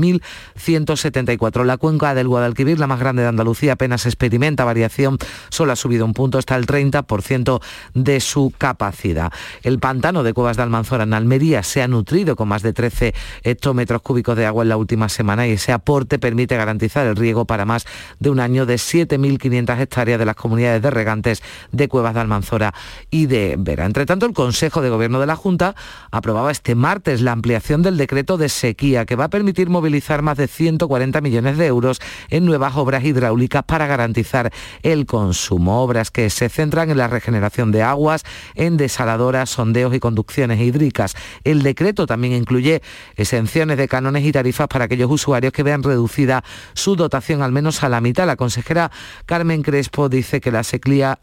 [0.57, 1.63] 1.174.
[1.63, 5.17] La cuenca del Guadalquivir la más grande de Andalucía, apenas experimenta variación,
[5.49, 7.61] solo ha subido un punto hasta el 30%
[7.93, 9.31] de su capacidad.
[9.63, 13.13] El pantano de Cuevas de Almanzora en Almería se ha nutrido con más de 13
[13.43, 17.45] hectómetros cúbicos de agua en la última semana y ese aporte permite garantizar el riego
[17.45, 17.85] para más
[18.19, 22.73] de un año de 7.500 hectáreas de las comunidades de regantes de Cuevas de Almanzora
[23.09, 23.85] y de Vera.
[23.85, 25.75] Entre tanto, el Consejo de Gobierno de la Junta
[26.11, 30.37] aprobaba este martes la ampliación del decreto de sequía que va a permitir movilizar más
[30.37, 34.51] de 140 millones de euros en nuevas obras hidráulicas para garantizar
[34.83, 35.81] el consumo.
[35.81, 38.23] Obras que se centran en la regeneración de aguas,
[38.55, 41.15] en desaladoras, sondeos y conducciones hídricas.
[41.43, 42.81] El decreto también incluye
[43.15, 47.83] exenciones de cánones y tarifas para aquellos usuarios que vean reducida su dotación al menos
[47.83, 48.27] a la mitad.
[48.27, 48.91] La consejera
[49.25, 51.17] Carmen Crespo dice que la sequía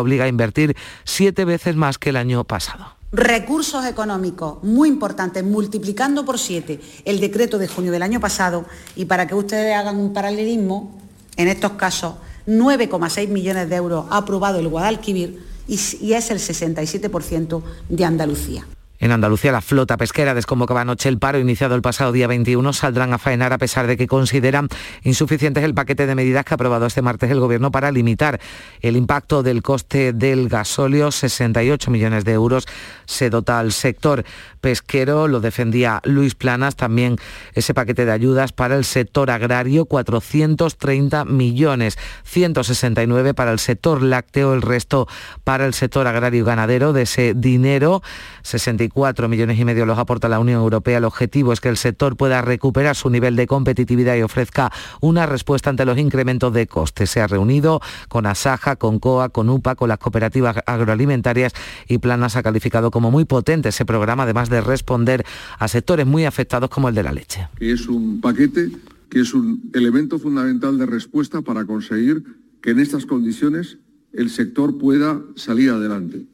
[0.00, 6.24] obliga a invertir siete veces más que el año pasado recursos económicos muy importantes, multiplicando
[6.24, 8.64] por siete el decreto de junio del año pasado
[8.94, 10.98] y para que ustedes hagan un paralelismo,
[11.36, 12.14] en estos casos
[12.46, 18.66] 9,6 millones de euros ha aprobado el Guadalquivir y, y es el 67% de Andalucía.
[18.98, 22.72] En Andalucía, la flota pesquera desconvocaba anoche el paro iniciado el pasado día 21.
[22.72, 24.68] Saldrán a faenar a pesar de que consideran
[25.02, 28.40] insuficientes el paquete de medidas que ha aprobado este martes el Gobierno para limitar
[28.80, 31.10] el impacto del coste del gasóleo.
[31.10, 32.66] 68 millones de euros
[33.04, 34.24] se dota al sector
[34.62, 35.28] pesquero.
[35.28, 36.74] Lo defendía Luis Planas.
[36.74, 37.16] También
[37.52, 41.98] ese paquete de ayudas para el sector agrario, 430 millones.
[42.24, 45.06] 169 para el sector lácteo, el resto
[45.44, 46.94] para el sector agrario y ganadero.
[46.94, 48.02] De ese dinero,
[48.42, 50.98] 60 4 millones y medio los aporta la Unión Europea.
[50.98, 55.26] El objetivo es que el sector pueda recuperar su nivel de competitividad y ofrezca una
[55.26, 57.10] respuesta ante los incrementos de costes.
[57.10, 61.52] Se ha reunido con Asaja, con COA, con UPA, con las cooperativas agroalimentarias
[61.88, 65.24] y Planas ha calificado como muy potente ese programa, además de responder
[65.58, 67.48] a sectores muy afectados como el de la leche.
[67.60, 68.70] Es un paquete
[69.08, 72.24] que es un elemento fundamental de respuesta para conseguir
[72.60, 73.78] que en estas condiciones
[74.12, 76.24] el sector pueda salir adelante.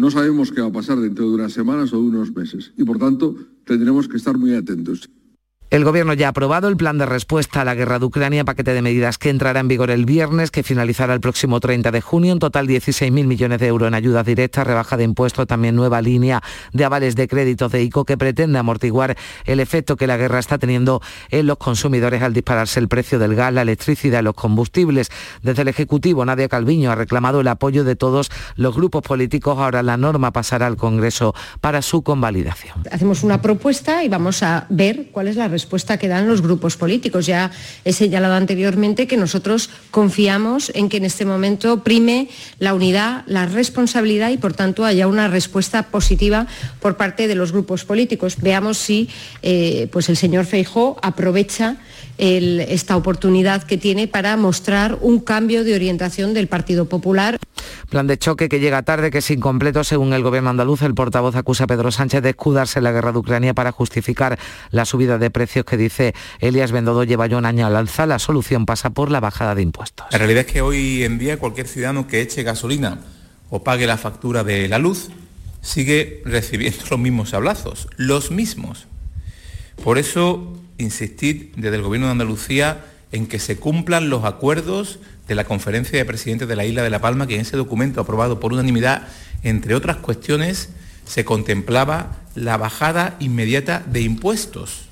[0.00, 2.84] No sabemos qué va a pasar dentro de unas semanas o de unos meses y
[2.84, 3.36] por tanto
[3.66, 5.10] tendremos que estar muy atentos.
[5.70, 8.74] El Gobierno ya ha aprobado el plan de respuesta a la guerra de Ucrania, paquete
[8.74, 12.32] de medidas que entrará en vigor el viernes, que finalizará el próximo 30 de junio.
[12.32, 16.42] En total 16.000 millones de euros en ayudas directas, rebaja de impuestos, también nueva línea
[16.72, 20.58] de avales de créditos de ICO que pretende amortiguar el efecto que la guerra está
[20.58, 25.08] teniendo en los consumidores al dispararse el precio del gas, la electricidad y los combustibles.
[25.40, 29.56] Desde el Ejecutivo, Nadia Calviño ha reclamado el apoyo de todos los grupos políticos.
[29.56, 32.82] Ahora la norma pasará al Congreso para su convalidación.
[32.90, 36.76] Hacemos una propuesta y vamos a ver cuál es la respuesta que dan los grupos
[36.76, 37.26] políticos.
[37.26, 37.50] Ya
[37.84, 43.46] he señalado anteriormente que nosotros confiamos en que en este momento prime la unidad, la
[43.46, 46.46] responsabilidad y por tanto haya una respuesta positiva
[46.80, 48.36] por parte de los grupos políticos.
[48.40, 49.08] Veamos si
[49.42, 51.76] eh, pues el señor Feijó aprovecha
[52.20, 57.38] el, esta oportunidad que tiene para mostrar un cambio de orientación del Partido Popular.
[57.88, 60.82] Plan de choque que llega tarde, que es incompleto según el gobierno andaluz.
[60.82, 64.38] El portavoz acusa a Pedro Sánchez de escudarse en la guerra de Ucrania para justificar
[64.70, 68.04] la subida de precios que dice Elias Bendodo lleva ya un año al alza.
[68.04, 70.06] La solución pasa por la bajada de impuestos.
[70.10, 73.00] La realidad es que hoy en día cualquier ciudadano que eche gasolina
[73.48, 75.08] o pague la factura de la luz
[75.62, 78.86] sigue recibiendo los mismos sablazos, los mismos.
[79.82, 85.34] Por eso insistir desde el Gobierno de Andalucía en que se cumplan los acuerdos de
[85.34, 88.40] la Conferencia de Presidentes de la Isla de La Palma, que en ese documento aprobado
[88.40, 89.08] por unanimidad,
[89.42, 90.70] entre otras cuestiones,
[91.04, 94.89] se contemplaba la bajada inmediata de impuestos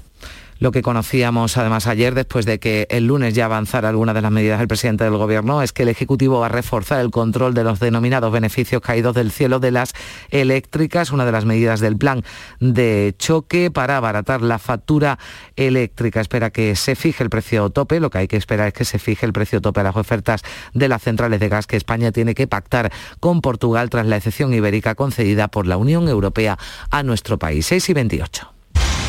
[0.59, 4.31] lo que conocíamos además ayer, después de que el lunes ya avanzara algunas de las
[4.31, 7.65] medidas del presidente del Gobierno, es que el Ejecutivo va a reforzar el control de
[7.65, 9.93] los denominados beneficios caídos del cielo de las
[10.31, 12.25] eléctricas, una de las medidas del plan
[12.61, 15.19] de choque para abaratar la factura
[15.57, 16.21] eléctrica.
[16.21, 18.99] Espera que se fije el precio tope, lo que hay que esperar es que se
[18.99, 20.43] fije el precio tope a las ofertas
[20.75, 24.53] de las centrales de gas que España tiene que pactar con Portugal tras la excepción
[24.53, 26.59] ibérica concedida por la Unión Europea
[26.91, 27.67] a nuestro país.
[27.67, 28.58] 6 y 28.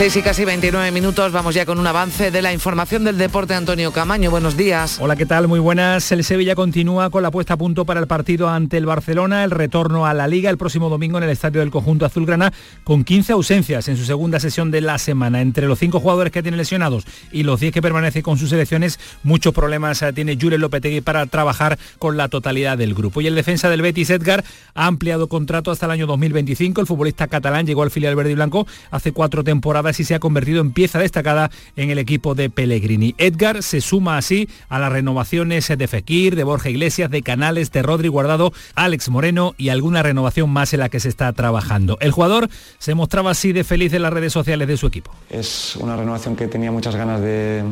[0.00, 3.52] 6 y casi 29 minutos, vamos ya con un avance de la información del deporte.
[3.52, 4.96] Antonio Camaño, buenos días.
[4.98, 5.46] Hola, ¿qué tal?
[5.46, 6.10] Muy buenas.
[6.10, 9.50] El Sevilla continúa con la puesta a punto para el partido ante el Barcelona, el
[9.50, 12.50] retorno a la Liga el próximo domingo en el estadio del conjunto azulgrana,
[12.82, 15.42] con 15 ausencias en su segunda sesión de la semana.
[15.42, 18.98] Entre los cinco jugadores que tiene lesionados y los 10 que permanece con sus selecciones,
[19.22, 23.20] muchos problemas eh, tiene Jure Lopetegui para trabajar con la totalidad del grupo.
[23.20, 26.80] Y el defensa del Betis, Edgar, ha ampliado contrato hasta el año 2025.
[26.80, 30.20] El futbolista catalán llegó al filial verde y blanco hace cuatro temporadas sí se ha
[30.20, 33.14] convertido en pieza destacada en el equipo de Pellegrini.
[33.18, 37.82] Edgar se suma así a las renovaciones de Fekir, de Borja Iglesias, de Canales, de
[37.82, 41.98] Rodri Guardado, Alex Moreno y alguna renovación más en la que se está trabajando.
[42.00, 42.48] El jugador
[42.78, 45.12] se mostraba así de feliz en las redes sociales de su equipo.
[45.28, 47.62] Es una renovación que tenía muchas ganas de,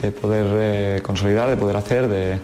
[0.00, 2.38] de poder eh, consolidar, de poder hacer, de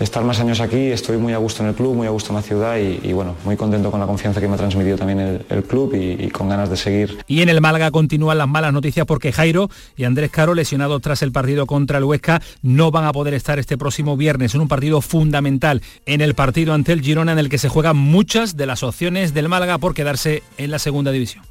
[0.00, 2.36] estar más años aquí, estoy muy a gusto en el club, muy a gusto en
[2.36, 5.64] la ciudad y, bueno, muy contento con la confianza que me ha transmitido también el,
[5.64, 7.18] club y, con ganas de seguir.
[7.26, 11.22] Y en el Málaga continúan las malas noticias porque Jairo y Andrés Caro, lesionados tras
[11.22, 14.68] el partido contra el Huesca, no van a poder estar este próximo viernes en un
[14.68, 18.66] partido fundamental en el partido ante el Girona en el que se juegan muchas de
[18.66, 21.44] las opciones del Málaga por quedarse en la segunda división.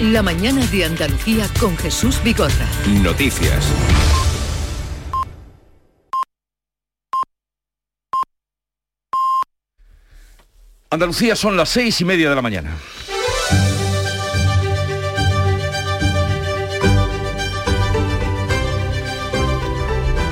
[0.00, 2.66] La mañana de Andalucía con Jesús Bigorra.
[3.02, 3.70] Noticias.
[10.92, 12.76] Andalucía son las seis y media de la mañana.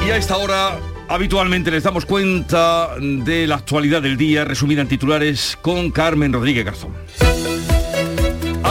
[0.04, 4.88] Y a esta hora habitualmente les damos cuenta de la actualidad del día, resumida en
[4.88, 6.92] titulares, con Carmen Rodríguez Garzón.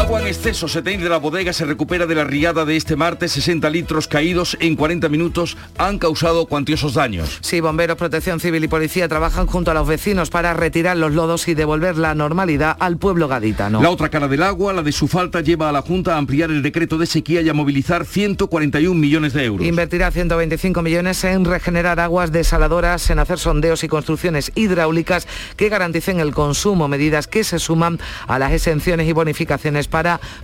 [0.07, 3.33] Agua en exceso se de la bodega se recupera de la riada de este martes.
[3.33, 7.39] 60 litros caídos en 40 minutos han causado cuantiosos daños.
[7.41, 11.49] Sí, bomberos, protección civil y policía trabajan junto a los vecinos para retirar los lodos
[11.49, 13.81] y devolver la normalidad al pueblo gaditano.
[13.81, 16.51] La otra cara del agua, la de su falta, lleva a la Junta a ampliar
[16.51, 19.67] el decreto de sequía y a movilizar 141 millones de euros.
[19.67, 26.21] Invertirá 125 millones en regenerar aguas desaladoras, en hacer sondeos y construcciones hidráulicas que garanticen
[26.21, 29.96] el consumo, medidas que se suman a las exenciones y bonificaciones para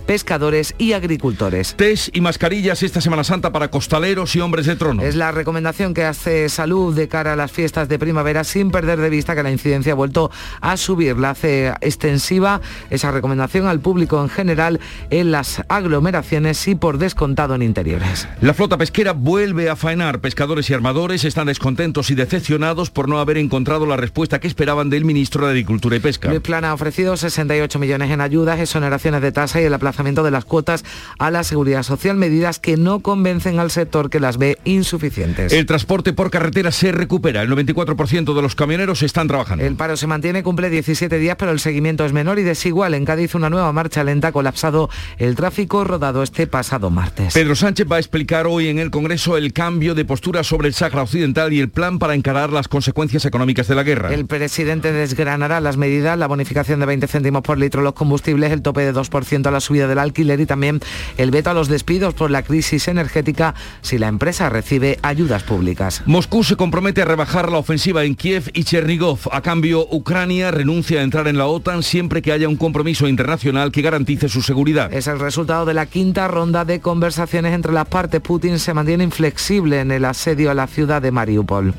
[0.06, 1.74] pescadores y agricultores.
[1.76, 5.02] Test y mascarillas esta Semana Santa para costaleros y hombres de trono.
[5.02, 9.00] Es la recomendación que hace Salud de cara a las fiestas de primavera sin perder
[9.00, 11.18] de vista que la incidencia ha vuelto a subir.
[11.18, 17.54] La hace extensiva esa recomendación al público en general en las aglomeraciones y por descontado
[17.54, 18.28] en interiores.
[18.40, 20.20] La flota pesquera vuelve a faenar.
[20.20, 24.90] Pescadores y armadores están descontentos y decepcionados por no haber encontrado la respuesta que esperaban
[24.90, 26.30] del ministro de Agricultura y Pesca.
[26.32, 30.30] El plan ha ofrecido 68 millones en ayudas, exoneraciones de tasa y el aplazamiento de
[30.30, 30.84] las cuotas
[31.18, 35.52] a la seguridad social, medidas que no convencen al sector que las ve insuficientes.
[35.52, 39.64] El transporte por carretera se recupera, el 94% de los camioneros están trabajando.
[39.64, 42.94] El paro se mantiene, cumple 17 días, pero el seguimiento es menor y desigual.
[42.94, 47.34] En Cádiz una nueva marcha lenta ha colapsado el tráfico rodado este pasado martes.
[47.34, 50.74] Pedro Sánchez va a explicar hoy en el Congreso el cambio de postura sobre el
[50.74, 54.14] Sáhara Occidental y el plan para encarar las consecuencias económicas de la guerra.
[54.14, 58.62] El presidente desgranará las medidas, la bonificación de 20 céntimos por litro los combustibles, el
[58.62, 60.80] tope de 2% a la subida del alquiler y también
[61.16, 66.02] el veto a los despidos por la crisis energética si la empresa recibe ayudas públicas.
[66.06, 69.18] Moscú se compromete a rebajar la ofensiva en Kiev y Chernigov.
[69.32, 73.72] A cambio, Ucrania renuncia a entrar en la OTAN siempre que haya un compromiso internacional
[73.72, 74.92] que garantice su seguridad.
[74.92, 78.20] Es el resultado de la quinta ronda de conversaciones entre las partes.
[78.20, 81.74] Putin se mantiene inflexible en el asedio a la ciudad de Mariupol.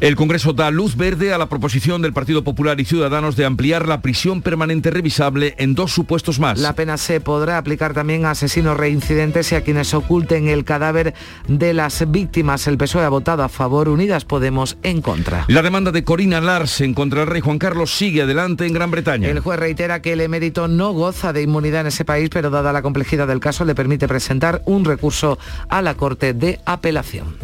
[0.00, 3.88] El Congreso da luz verde a la proposición del Partido Popular y Ciudadanos de ampliar
[3.88, 6.58] la prisión permanente revisable en dos supuestos más.
[6.58, 11.14] La pena se podrá aplicar también a asesinos reincidentes y a quienes oculten el cadáver
[11.46, 12.66] de las víctimas.
[12.66, 15.44] El PSOE ha votado a favor, Unidas Podemos en contra.
[15.48, 19.28] La demanda de Corina Larsen contra el rey Juan Carlos sigue adelante en Gran Bretaña.
[19.28, 22.72] El juez reitera que el emérito no goza de inmunidad en ese país, pero dada
[22.72, 27.36] la complejidad del caso le permite presentar un recurso a la Corte de Apelación.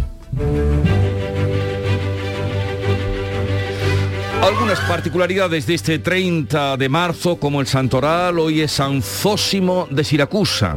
[4.44, 10.04] Algunas particularidades de este 30 de marzo, como el santoral, hoy es San Zósimo de
[10.04, 10.76] Siracusa,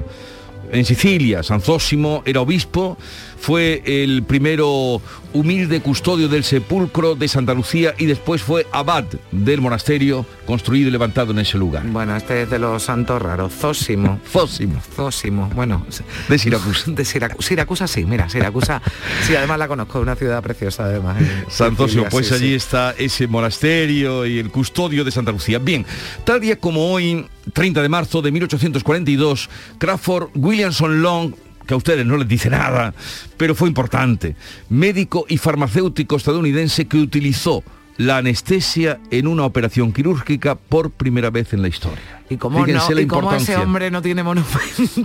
[0.72, 1.44] en Sicilia.
[1.44, 2.98] San Zósimo era obispo
[3.38, 5.02] fue el primero
[5.34, 10.92] humilde custodio del sepulcro de Santa Lucía y después fue abad del monasterio construido y
[10.92, 11.86] levantado en ese lugar.
[11.86, 14.20] Bueno, este es de los santos raros, Zósimo.
[14.32, 14.82] Zósimo.
[14.96, 15.86] Zósimo, bueno.
[16.28, 16.92] De Siracusa.
[16.92, 18.82] De Siracusa, Siracusa sí, mira, Siracusa,
[19.26, 21.18] sí, además la conozco, una ciudad preciosa además.
[21.50, 25.60] San Zósimo, pues allí está ese monasterio y el custodio de Santa Lucía.
[25.60, 25.86] Bien,
[26.24, 31.34] tal día como hoy, 30 de marzo de 1842, Crawford Williamson Long
[31.68, 32.94] que a ustedes no les dice nada,
[33.38, 34.36] pero fue importante.
[34.70, 37.64] Médico y farmacéutico estadounidense que utilizó
[37.98, 42.18] la anestesia en una operación quirúrgica por primera vez en la historia.
[42.30, 44.60] ¿Y cómo, no, ese hombre no tiene monumento?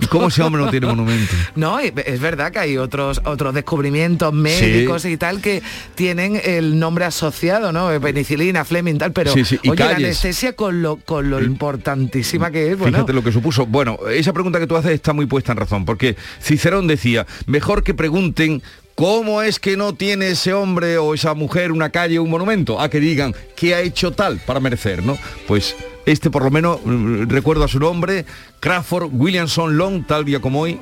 [0.09, 1.33] ¿Cómo ese hombre no tiene monumento?
[1.55, 5.63] no, es verdad que hay otros, otros descubrimientos médicos y tal que
[5.95, 7.89] tienen el nombre asociado, ¿no?
[8.01, 12.77] Penicilina, Fleming, tal, pero oye, la anestesia con lo, con lo importantísima que es.
[12.77, 13.65] Fíjate lo que supuso.
[13.65, 17.83] Bueno, esa pregunta que tú haces está muy puesta en razón, porque Cicerón decía, mejor
[17.83, 18.61] que pregunten
[18.95, 22.79] ¿Cómo es que no tiene ese hombre o esa mujer una calle, un monumento?
[22.79, 25.17] A que digan, ¿qué ha hecho tal para merecer, no?
[25.47, 25.75] Pues
[26.05, 28.25] Este por lo menos mm, recuerdo a su nombre,
[28.59, 30.79] Crawford Williamson Long, tal día como hoy,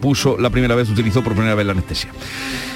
[0.00, 2.10] puso la primera vez, utilizó por primera vez la anestesia.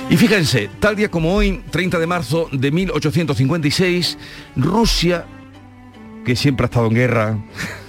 [0.08, 4.18] Y fíjense, tal día como hoy, 30 de marzo de 1856,
[4.56, 5.24] Rusia,
[6.24, 7.38] que siempre ha estado en guerra,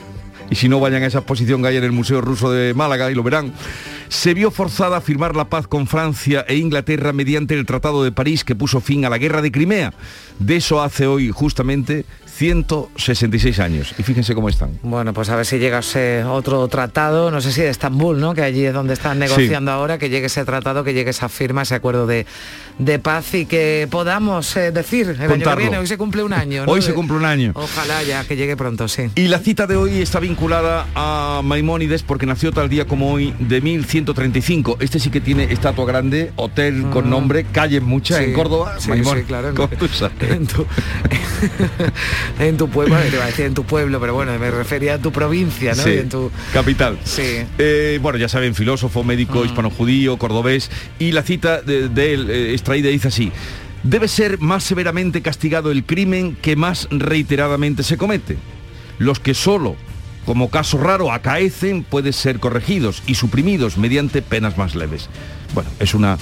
[0.52, 3.10] y si no vayan a esa exposición que hay en el Museo Ruso de Málaga
[3.10, 3.54] y lo verán,
[4.10, 8.12] se vio forzada a firmar la paz con Francia e Inglaterra mediante el Tratado de
[8.12, 9.94] París que puso fin a la guerra de Crimea.
[10.40, 12.06] De eso hace hoy justamente
[12.42, 13.94] 166 años.
[14.00, 14.72] Y fíjense cómo están.
[14.82, 18.34] Bueno, pues a ver si llega ese otro tratado, no sé si de Estambul, ¿no?
[18.34, 21.62] Que allí es donde están negociando ahora, que llegue ese tratado, que llegue esa firma,
[21.62, 22.26] ese acuerdo de,
[22.80, 25.60] de paz y que podamos eh, decir el año que Contarlo.
[25.62, 26.66] viene, hoy se cumple un año.
[26.66, 26.72] ¿no?
[26.72, 27.52] Hoy se cumple un año.
[27.54, 29.04] Ojalá ya que llegue pronto, sí.
[29.14, 33.36] Y la cita de hoy está vinculada a Maimónides porque nació tal día como hoy
[33.38, 34.78] de 1135.
[34.80, 38.78] Este sí que tiene estatua grande, hotel con nombre, calles muchas Sí, en Córdoba.
[38.80, 38.90] sí,
[39.28, 40.66] claro, en- en tu,
[42.40, 44.98] en tu pueblo, te iba a decir en tu pueblo, pero bueno, me refería a
[44.98, 45.84] tu provincia, ¿no?
[45.84, 46.98] Sí, Y en tu, capital.
[47.04, 47.44] Sí.
[47.58, 50.70] Eh, bueno, ya saben, filósofo, médico, hispano-judío, cordobés.
[51.00, 53.32] Y la cita de, de él eh, extraída dice así.
[53.84, 58.38] Debe ser más severamente castigado el crimen que más reiteradamente se comete.
[59.00, 59.76] Los que solo,
[60.26, 65.10] como caso raro, acaecen, pueden ser corregidos y suprimidos mediante penas más leves.
[65.56, 66.18] Bueno, es una,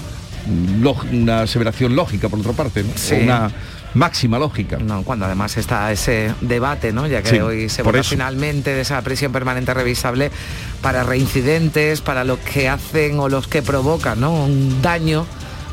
[0.46, 2.92] mm, una aseveración lógica, por otra parte, ¿no?
[2.96, 3.16] Sí.
[3.16, 3.52] Una
[3.94, 4.78] máxima lógica.
[4.78, 7.08] No, cuando además está ese debate, ¿no?
[7.08, 10.32] Ya que Sí, hoy se vota finalmente de esa prisión permanente revisable
[10.82, 14.34] para reincidentes, para los que hacen o los que provocan, ¿no?
[14.46, 15.26] Un daño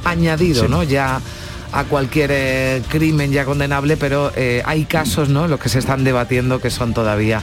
[0.04, 0.68] añadido, Sí.
[0.70, 0.82] ¿no?
[0.82, 1.20] Ya
[1.72, 5.48] a cualquier eh, crimen ya condenable, pero eh, hay casos, ¿no?
[5.48, 7.42] Los que se están debatiendo que son todavía,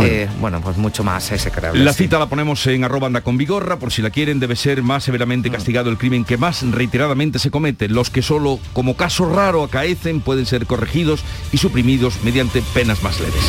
[0.00, 1.82] eh, bueno, pues mucho más execrables.
[1.84, 2.04] La sí.
[2.04, 5.04] cita la ponemos en arroba anda con vigorra, por si la quieren, debe ser más
[5.04, 5.52] severamente Mm.
[5.52, 7.88] castigado el crimen que más reiteradamente se comete.
[7.88, 13.18] Los que solo como caso raro acaecen pueden ser corregidos y suprimidos mediante penas más
[13.20, 13.42] leves.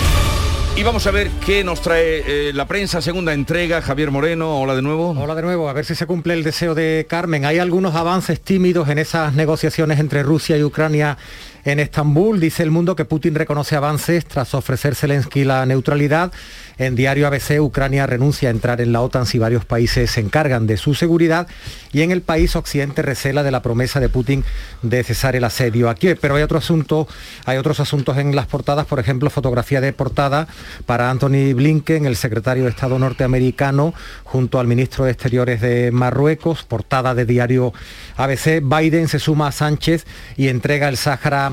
[0.75, 3.79] Y vamos a ver qué nos trae eh, la prensa, segunda entrega.
[3.83, 5.11] Javier Moreno, hola de nuevo.
[5.11, 7.45] Hola de nuevo, a ver si se cumple el deseo de Carmen.
[7.45, 11.17] Hay algunos avances tímidos en esas negociaciones entre Rusia y Ucrania
[11.65, 12.39] en Estambul.
[12.39, 16.31] Dice el mundo que Putin reconoce avances tras ofrecer Zelensky la neutralidad.
[16.77, 20.65] En diario ABC, Ucrania renuncia a entrar en la OTAN si varios países se encargan
[20.67, 21.47] de su seguridad.
[21.91, 24.43] Y en el país Occidente recela de la promesa de Putin
[24.81, 26.17] de cesar el asedio a Kiev.
[26.19, 27.07] Pero hay otro asunto,
[27.45, 30.47] hay otros asuntos en las portadas, por ejemplo, fotografía de portada
[30.85, 33.93] para Anthony Blinken, el secretario de Estado norteamericano,
[34.23, 37.73] junto al ministro de Exteriores de Marruecos, portada de diario
[38.17, 38.61] ABC.
[38.63, 40.05] Biden se suma a Sánchez
[40.35, 41.52] y entrega el Sáhara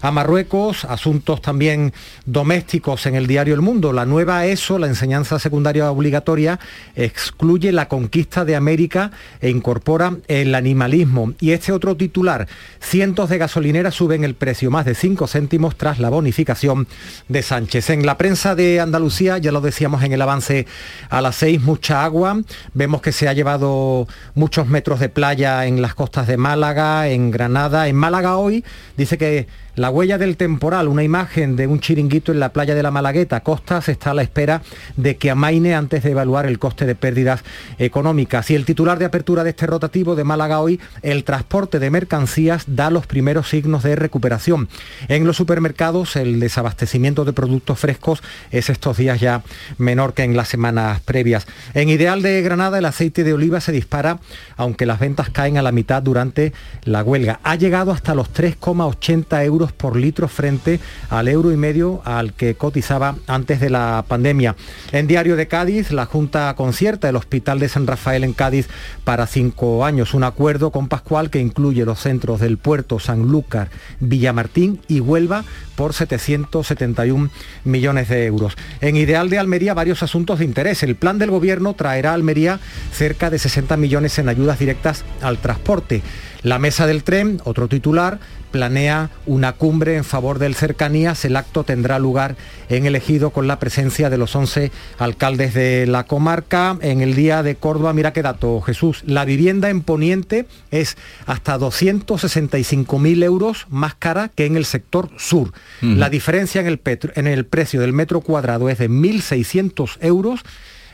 [0.00, 0.84] a Marruecos.
[0.84, 1.92] Asuntos también
[2.26, 3.92] domésticos en el diario El Mundo.
[3.92, 6.58] La nueva ESO, la enseñanza secundaria obligatoria,
[6.96, 11.32] excluye la conquista de América e incorpora el animalismo.
[11.40, 12.48] Y este otro titular,
[12.80, 16.86] cientos de gasolineras suben el precio más de 5 céntimos tras la bonificación
[17.28, 17.90] de Sánchez.
[17.90, 20.66] En la prensa de Andalucía, ya lo decíamos en el avance
[21.08, 22.40] a las 6, mucha agua.
[22.74, 27.30] Vemos que se ha llevado muchos metros de playa en las costas de Málaga, en
[27.30, 27.88] Granada.
[27.88, 28.64] En Málaga hoy
[28.96, 29.46] dice que
[29.76, 33.40] la huella del temporal, una imagen de un chiringuito en la playa de la Malagueta,
[33.40, 34.62] Costas, está a la espera
[34.96, 37.44] de que amaine antes de evaluar el coste de pérdidas
[37.78, 38.50] económicas.
[38.50, 42.64] Y el titular de apertura de este rotativo de Málaga hoy, el transporte de mercancías
[42.66, 44.68] da los primeros signos de recuperación.
[45.08, 49.42] En los supermercados el desabastecimiento de productos frescos es estos días ya
[49.78, 51.46] menor que en las semanas previas.
[51.74, 54.18] En Ideal de Granada el aceite de oliva se dispara,
[54.56, 56.52] aunque las ventas caen a la mitad durante
[56.84, 57.40] la huelga.
[57.42, 60.80] Ha llegado hasta los 3,80 euros por litro frente
[61.10, 64.56] al euro y medio al que cotizaba antes de la pandemia.
[64.92, 68.68] En Diario de Cádiz, la Junta concierta el Hospital de San Rafael en Cádiz
[69.04, 70.14] para cinco años.
[70.14, 75.44] Un acuerdo con Pascual que incluye los centros del puerto Sanlúcar, Villamartín y Huelva
[75.76, 77.30] por 771
[77.64, 78.56] millones de euros.
[78.80, 80.82] En Ideal de Almería varios asuntos de interés.
[80.82, 82.60] El plan del gobierno traerá a Almería
[82.92, 86.02] cerca de 60 millones en ayudas directas al transporte.
[86.42, 88.18] La mesa del tren, otro titular,
[88.50, 91.24] planea una cumbre en favor del cercanías.
[91.24, 92.36] El acto tendrá lugar
[92.68, 96.76] en el ejido con la presencia de los 11 alcaldes de la comarca.
[96.82, 100.96] En el día de Córdoba, mira qué dato, Jesús, la vivienda en Poniente es
[101.26, 105.52] hasta 265.000 euros más cara que en el sector sur.
[105.80, 110.40] La diferencia en el, petro- en el precio del metro cuadrado es de 1.600 euros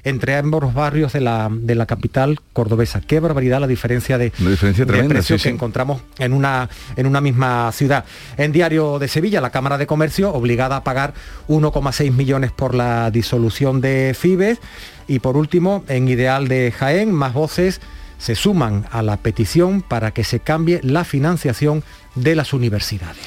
[0.07, 3.01] entre ambos barrios de la, de la capital cordobesa.
[3.01, 5.55] Qué barbaridad la diferencia de, Una diferencia de tremenda, precio sí, que sí.
[5.55, 8.05] encontramos en una, en una misma ciudad.
[8.37, 11.13] En Diario de Sevilla, la Cámara de Comercio obligada a pagar
[11.49, 14.61] 1,6 millones por la disolución de Fibes.
[15.09, 17.81] Y por último, en Ideal de Jaén, más voces
[18.19, 21.83] se suman a la petición para que se cambie la financiación
[22.15, 23.19] de las universidades.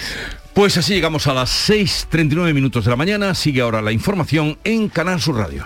[0.53, 3.35] Pues así llegamos a las 6.39 minutos de la mañana.
[3.35, 5.65] Sigue ahora la información en Canal Sur Radio.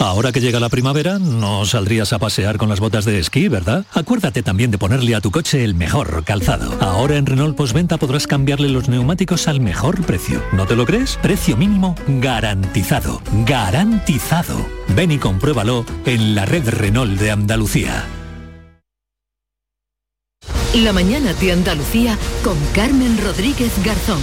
[0.00, 3.84] Ahora que llega la primavera, no saldrías a pasear con las botas de esquí, ¿verdad?
[3.92, 6.72] Acuérdate también de ponerle a tu coche el mejor calzado.
[6.80, 10.42] Ahora en Renault Postventa podrás cambiarle los neumáticos al mejor precio.
[10.54, 11.18] ¿No te lo crees?
[11.20, 13.20] Precio mínimo garantizado.
[13.44, 14.66] Garantizado.
[14.96, 18.06] Ven y compruébalo en la red Renault de Andalucía.
[20.76, 24.22] La mañana de Andalucía con Carmen Rodríguez Garzón.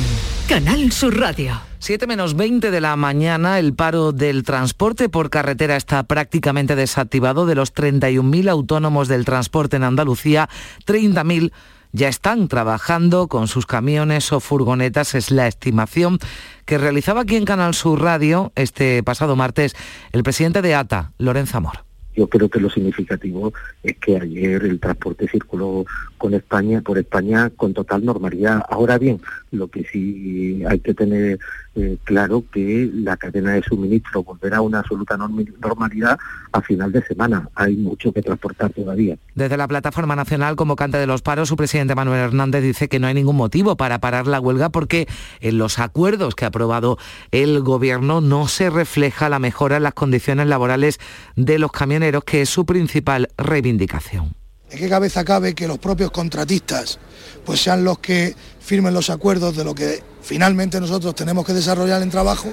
[0.49, 1.66] Canal Sur Radio.
[1.79, 7.45] 7 menos 20 de la mañana, el paro del transporte por carretera está prácticamente desactivado.
[7.45, 10.49] De los 31.000 autónomos del transporte en Andalucía,
[10.85, 11.51] 30.000
[11.93, 16.19] ya están trabajando con sus camiones o furgonetas, es la estimación
[16.65, 19.75] que realizaba aquí en Canal Sur Radio este pasado martes
[20.11, 21.87] el presidente de ATA, Lorenzo Amor.
[22.15, 23.53] Yo creo que lo significativo
[23.83, 25.85] es que ayer el transporte circuló
[26.17, 28.63] con España, por España con total normalidad.
[28.69, 31.39] Ahora bien, lo que sí hay que tener
[31.75, 36.17] eh, claro que la cadena de suministro volverá a una absoluta normalidad
[36.51, 37.49] a final de semana.
[37.53, 39.15] Hay mucho que transportar todavía.
[39.35, 43.05] Desde la Plataforma Nacional Convocante de los Paros, su presidente Manuel Hernández dice que no
[43.05, 45.07] hay ningún motivo para parar la huelga porque
[45.39, 46.97] en los acuerdos que ha aprobado
[47.31, 50.99] el Gobierno no se refleja la mejora en las condiciones laborales
[51.35, 54.46] de los camioneros, que es su principal reivindicación.
[54.69, 56.99] ¿De qué cabeza cabe que los propios contratistas
[57.45, 62.01] pues sean los que firmen los acuerdos de lo que finalmente nosotros tenemos que desarrollar
[62.01, 62.49] en trabajo?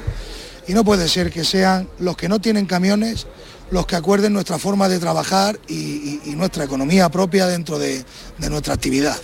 [0.66, 3.26] Y no puede ser que sean los que no tienen camiones
[3.70, 8.04] los que acuerden nuestra forma de trabajar y, nuestra economía propia dentro de
[8.38, 9.16] nuestra actividad.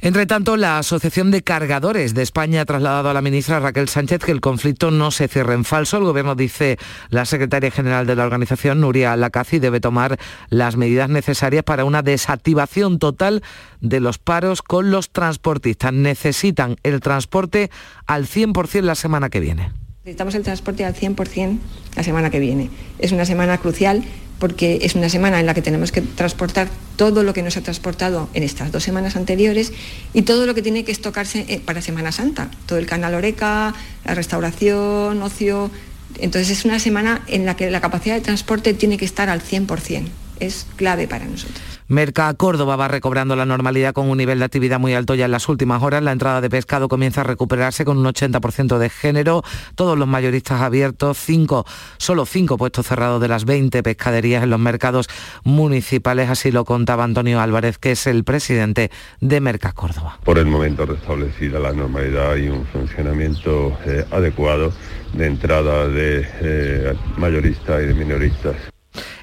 [0.00, 4.20] Entre tanto, la Asociación de Cargadores de España ha trasladado a la ministra Raquel Sánchez
[4.20, 5.96] que el conflicto no se cierre en falso.
[5.96, 6.78] El Gobierno dice
[7.08, 10.18] la secretaria general de la organización, Nuria Lacazi, debe tomar
[10.50, 13.42] las medidas necesarias para una desactivación total
[13.80, 15.92] de los paros con los transportistas.
[15.92, 17.70] Necesitan el transporte
[18.06, 19.72] al 100% la semana que viene.
[20.04, 21.58] Necesitamos el transporte al 100%
[21.96, 22.70] la semana que viene.
[22.98, 24.04] Es una semana crucial
[24.38, 27.62] porque es una semana en la que tenemos que transportar todo lo que nos ha
[27.62, 29.72] transportado en estas dos semanas anteriores
[30.12, 33.74] y todo lo que tiene que estocarse eh, para Semana Santa, todo el canal Oreca,
[34.04, 35.70] la restauración, ocio.
[36.18, 39.42] Entonces es una semana en la que la capacidad de transporte tiene que estar al
[39.42, 40.04] 100%.
[40.40, 41.75] Es clave para nosotros.
[41.88, 45.30] Merca Córdoba va recobrando la normalidad con un nivel de actividad muy alto ya en
[45.30, 46.02] las últimas horas.
[46.02, 49.44] La entrada de pescado comienza a recuperarse con un 80% de género.
[49.76, 51.64] Todos los mayoristas abiertos, cinco,
[51.98, 55.08] solo cinco puestos cerrados de las 20 pescaderías en los mercados
[55.44, 56.28] municipales.
[56.28, 60.18] Así lo contaba Antonio Álvarez, que es el presidente de Merca Córdoba.
[60.24, 64.72] Por el momento restablecida la normalidad y un funcionamiento eh, adecuado
[65.12, 68.56] de entrada de eh, mayoristas y de minoristas.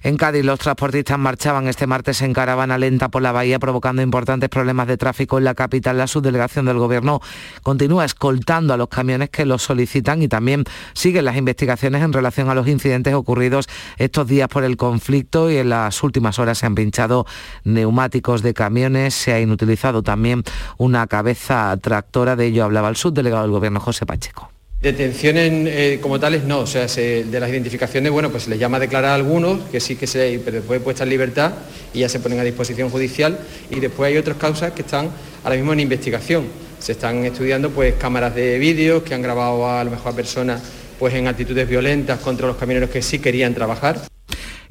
[0.03, 4.49] En Cádiz los transportistas marchaban este martes en caravana lenta por la bahía provocando importantes
[4.49, 5.97] problemas de tráfico en la capital.
[5.97, 7.21] La subdelegación del Gobierno
[7.61, 10.63] continúa escoltando a los camiones que los solicitan y también
[10.93, 13.67] siguen las investigaciones en relación a los incidentes ocurridos
[13.97, 17.25] estos días por el conflicto y en las últimas horas se han pinchado
[17.63, 20.43] neumáticos de camiones, se ha inutilizado también
[20.77, 22.35] una cabeza tractora.
[22.35, 24.52] De ello hablaba el subdelegado del Gobierno José Pacheco.
[24.83, 28.75] Detenciones eh, como tales no, o sea, de las identificaciones, bueno, pues se les llama
[28.75, 31.53] a declarar a algunos, que sí que se, pero después puesta en libertad
[31.93, 33.39] y ya se ponen a disposición judicial.
[33.69, 35.09] Y después hay otras causas que están
[35.41, 36.47] ahora mismo en investigación.
[36.79, 40.15] Se están estudiando pues cámaras de vídeo que han grabado a, a lo mejor a
[40.17, 40.61] personas
[40.99, 44.12] pues en actitudes violentas contra los camioneros que sí querían trabajar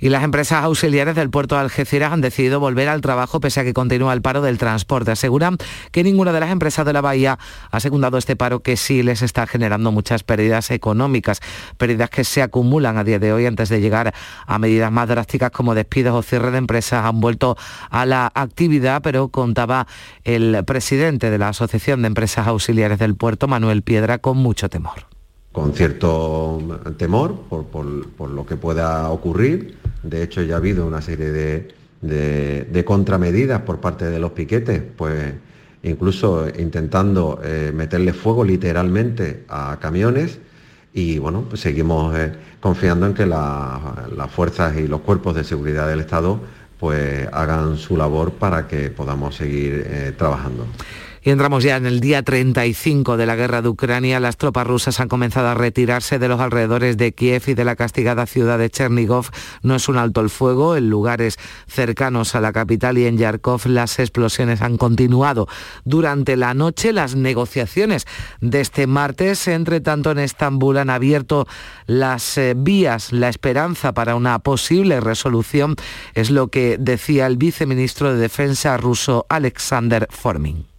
[0.03, 3.65] y las empresas auxiliares del puerto de Algeciras han decidido volver al trabajo pese a
[3.65, 5.13] que continúa el paro del transporte.
[5.13, 5.59] Aseguran
[5.93, 7.39] que ninguna de las empresas de la bahía
[7.71, 11.39] ha secundado este paro que sí les está generando muchas pérdidas económicas,
[11.77, 14.13] pérdidas que se acumulan a día de hoy antes de llegar
[14.45, 17.05] a medidas más drásticas como despidos o cierre de empresas.
[17.05, 17.57] Han vuelto
[17.89, 19.87] a la actividad, pero contaba
[20.25, 25.12] el presidente de la Asociación de Empresas Auxiliares del Puerto, Manuel Piedra, con mucho temor
[25.53, 29.77] con cierto temor por, lo que pueda ocurrir.
[30.03, 31.31] De hecho, ya ha habido una serie
[32.01, 35.35] de, contramedidas por parte de los piquetes, pues
[35.83, 40.39] incluso intentando eh, meterle fuego literalmente a camiones
[40.95, 45.89] y bueno, pues seguimos eh, confiando en que las fuerzas y los cuerpos de seguridad
[45.89, 46.41] del Estado
[46.79, 50.67] pues hagan su labor para que podamos seguir eh, trabajando.
[51.25, 54.19] Y entramos ya en el día 35 de la guerra de Ucrania.
[54.19, 57.77] Las tropas rusas han comenzado a retirarse de los alrededores de Kiev y de la
[57.77, 59.31] castigada ciudad de Chernigov.
[59.63, 60.75] No es un alto el fuego.
[60.75, 65.47] En lugares cercanos a la capital y en Yarkov las explosiones han continuado
[65.85, 66.93] durante la noche.
[66.93, 68.05] Las negociaciones
[68.41, 71.47] de este martes, entre tanto en Estambul, han abierto
[71.87, 75.77] las eh, vías, la esperanza para una posible resolución.
[76.15, 80.72] Es lo que decía el viceministro de Defensa ruso Alexander Formin.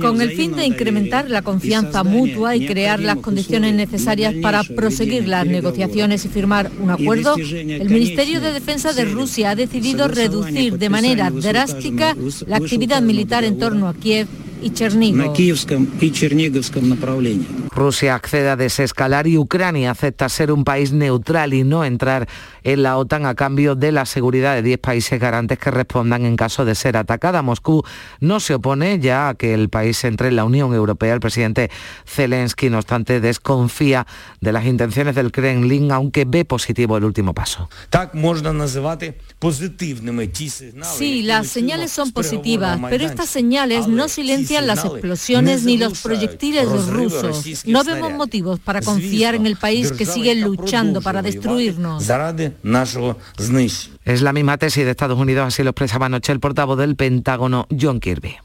[0.00, 5.26] Con el fin de incrementar la confianza mutua y crear las condiciones necesarias para proseguir
[5.26, 10.78] las negociaciones y firmar un acuerdo, el Ministerio de Defensa de Rusia ha decidido reducir
[10.78, 12.14] de manera drástica
[12.46, 14.28] la actividad militar en torno a Kiev
[14.62, 15.34] y Chernigov.
[17.76, 22.26] Rusia accede a desescalar y Ucrania acepta ser un país neutral y no entrar
[22.62, 26.36] en la OTAN a cambio de la seguridad de 10 países garantes que respondan en
[26.36, 27.42] caso de ser atacada.
[27.42, 27.82] Moscú
[28.20, 31.12] no se opone ya a que el país entre en la Unión Europea.
[31.12, 31.70] El presidente
[32.06, 34.06] Zelensky, no obstante, desconfía
[34.40, 37.68] de las intenciones del Kremlin, aunque ve positivo el último paso.
[40.96, 46.66] Sí, las señales son positivas, pero estas señales no silencian las explosiones ni los proyectiles
[46.86, 47.44] rusos.
[47.66, 52.06] No vemos motivos para confiar en el país que sigue luchando para destruirnos.
[54.04, 57.66] Es la misma tesis de Estados Unidos, así lo expresaba anoche el portavoz del Pentágono,
[57.78, 58.36] John Kirby.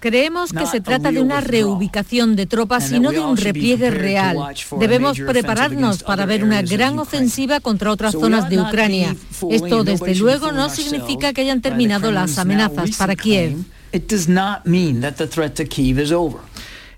[0.00, 4.36] Creemos que se trata de una reubicación de tropas y no de un repliegue real.
[4.78, 9.16] Debemos prepararnos para ver una gran ofensiva contra otras zonas de Ucrania.
[9.50, 13.56] Esto, desde luego, no significa que hayan terminado las amenazas para Kiev.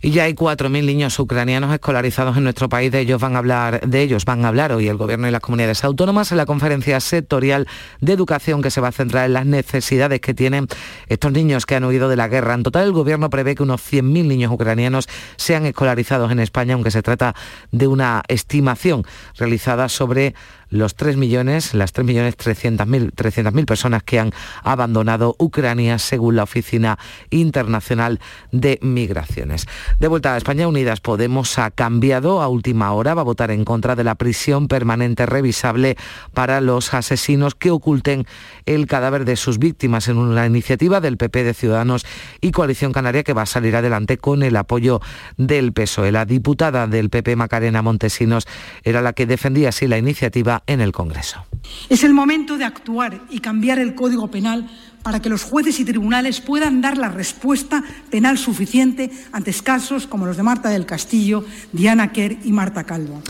[0.02, 2.90] Y ya hay 4.000 niños ucranianos escolarizados en nuestro país.
[2.90, 5.42] De ellos van a hablar, de ellos van a hablar hoy el Gobierno y las
[5.42, 7.68] comunidades autónomas en la conferencia sectorial
[8.00, 10.68] de educación que se va a centrar en las necesidades que tienen
[11.06, 12.54] estos niños que han huido de la guerra.
[12.54, 16.90] En total, el Gobierno prevé que unos 100.000 niños ucranianos sean escolarizados en España, aunque
[16.90, 17.34] se trata
[17.70, 19.04] de una estimación
[19.36, 20.34] realizada sobre
[20.70, 26.98] los 3 millones, las 3 millones 300.000 personas que han abandonado Ucrania según la Oficina
[27.30, 28.20] Internacional
[28.52, 29.66] de Migraciones.
[29.98, 33.64] De vuelta a España, Unidas Podemos ha cambiado a última hora, va a votar en
[33.64, 35.96] contra de la prisión permanente revisable
[36.32, 38.26] para los asesinos que oculten
[38.66, 42.06] el cadáver de sus víctimas en una iniciativa del PP de Ciudadanos
[42.40, 45.00] y Coalición Canaria que va a salir adelante con el apoyo
[45.36, 46.12] del PSOE.
[46.12, 48.46] La diputada del PP Macarena Montesinos
[48.84, 51.44] era la que defendía así la iniciativa en el Congreso.
[51.88, 54.68] Es el momento de actuar y cambiar el Código Penal
[55.02, 60.26] para que los jueces y tribunales puedan dar la respuesta penal suficiente ante casos como
[60.26, 63.22] los de Marta del Castillo, Diana Kerr y Marta Calvo.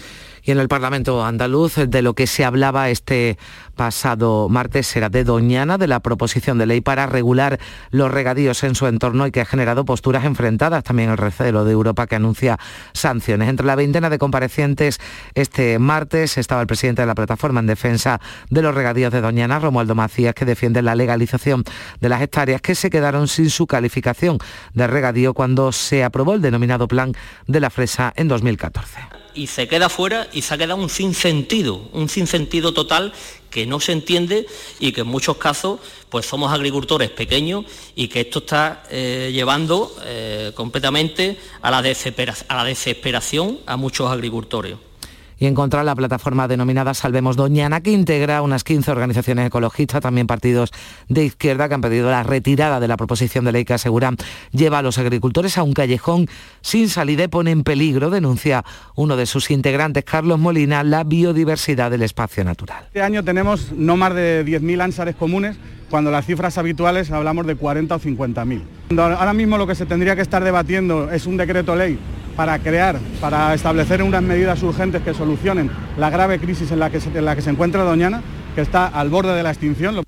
[0.42, 3.38] Y en el Parlamento andaluz de lo que se hablaba este
[3.76, 7.58] pasado martes era de Doñana, de la proposición de ley para regular
[7.90, 10.84] los regadíos en su entorno y que ha generado posturas enfrentadas.
[10.84, 12.58] También el recelo de Europa que anuncia
[12.92, 13.48] sanciones.
[13.48, 15.00] Entre la veintena de comparecientes
[15.34, 18.20] este martes estaba el presidente de la plataforma en defensa
[18.50, 21.64] de los regadíos de Doñana, Romualdo Macías, que defiende la legalización
[22.00, 24.38] de las hectáreas que se quedaron sin su calificación
[24.74, 27.12] de regadío cuando se aprobó el denominado plan
[27.46, 31.88] de la fresa en 2014 y se queda fuera y se ha quedado un sinsentido,
[31.92, 33.12] un sinsentido total
[33.50, 34.46] que no se entiende
[34.78, 37.64] y que en muchos casos pues somos agricultores pequeños
[37.96, 44.10] y que esto está eh, llevando eh, completamente a la, a la desesperación a muchos
[44.10, 44.76] agricultores
[45.40, 50.26] y en contra la plataforma denominada Salvemos Doñana, que integra unas 15 organizaciones ecologistas, también
[50.26, 50.70] partidos
[51.08, 54.16] de izquierda, que han pedido la retirada de la proposición de ley que aseguran
[54.52, 56.28] lleva a los agricultores a un callejón
[56.60, 58.64] sin salida y pone en peligro, denuncia
[58.94, 62.84] uno de sus integrantes, Carlos Molina, la biodiversidad del espacio natural.
[62.86, 65.56] Este año tenemos no más de 10.000 ánsares comunes
[65.90, 68.62] cuando las cifras habituales hablamos de 40 o 50.000.
[68.98, 71.98] Ahora mismo lo que se tendría que estar debatiendo es un decreto ley
[72.36, 77.00] para crear, para establecer unas medidas urgentes que solucionen la grave crisis en la que
[77.00, 78.22] se, en la que se encuentra Doñana,
[78.54, 80.00] que está al borde de la extinción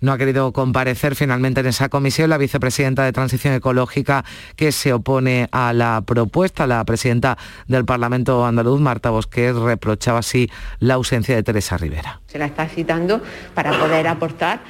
[0.00, 4.24] no ha querido comparecer finalmente en esa comisión la vicepresidenta de Transición Ecológica
[4.56, 6.66] que se opone a la propuesta.
[6.66, 12.20] La presidenta del Parlamento andaluz, Marta Bosquet, reprochaba así la ausencia de Teresa Rivera.
[12.28, 13.20] Se la está citando
[13.54, 14.60] para poder aportar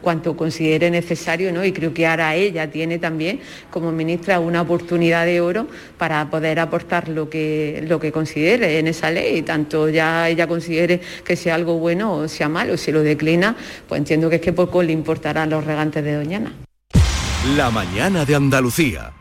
[0.00, 1.64] cuanto considere necesario, ¿no?
[1.64, 5.66] Y creo que ahora ella tiene también, como ministra, una oportunidad de oro
[5.98, 9.42] para poder aportar lo que, lo que considere en esa ley.
[9.42, 13.56] Tanto ya ella considere que sea algo bueno o sea malo, si lo declina,
[13.88, 16.52] pues entiendo que es que poco le importará a los regantes de Doñana.
[17.56, 19.12] La mañana de Andalucía.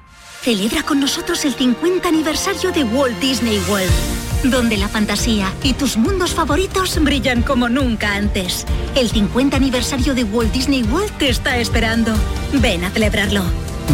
[0.42, 4.33] Celebra con nosotros el 50 aniversario de Walt Disney World.
[4.44, 8.66] Donde la fantasía y tus mundos favoritos brillan como nunca antes.
[8.96, 12.14] El 50 aniversario de Walt Disney World te está esperando.
[12.54, 13.44] Ven a celebrarlo.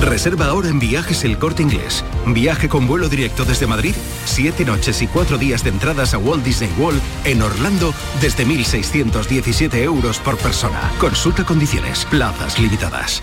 [0.02, 2.04] Reserva ahora en Viajes El Corte Inglés.
[2.28, 3.93] Viaje con vuelo directo desde Madrid,
[4.26, 9.76] siete noches y cuatro días de entradas a Walt Disney World en Orlando desde 1.617
[9.84, 10.91] euros por persona.
[11.00, 13.22] Consulta condiciones, plazas limitadas.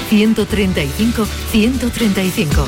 [0.10, 2.68] 616-135-135.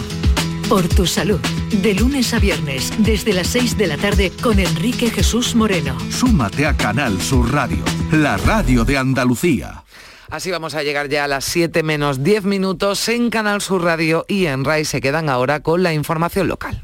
[0.69, 1.39] Por tu salud.
[1.81, 5.97] De lunes a viernes, desde las 6 de la tarde, con Enrique Jesús Moreno.
[6.11, 9.83] Súmate a Canal Sur Radio, la radio de Andalucía.
[10.29, 14.25] Así vamos a llegar ya a las 7 menos 10 minutos en Canal Sur Radio
[14.27, 16.83] y en RAI se quedan ahora con la información local.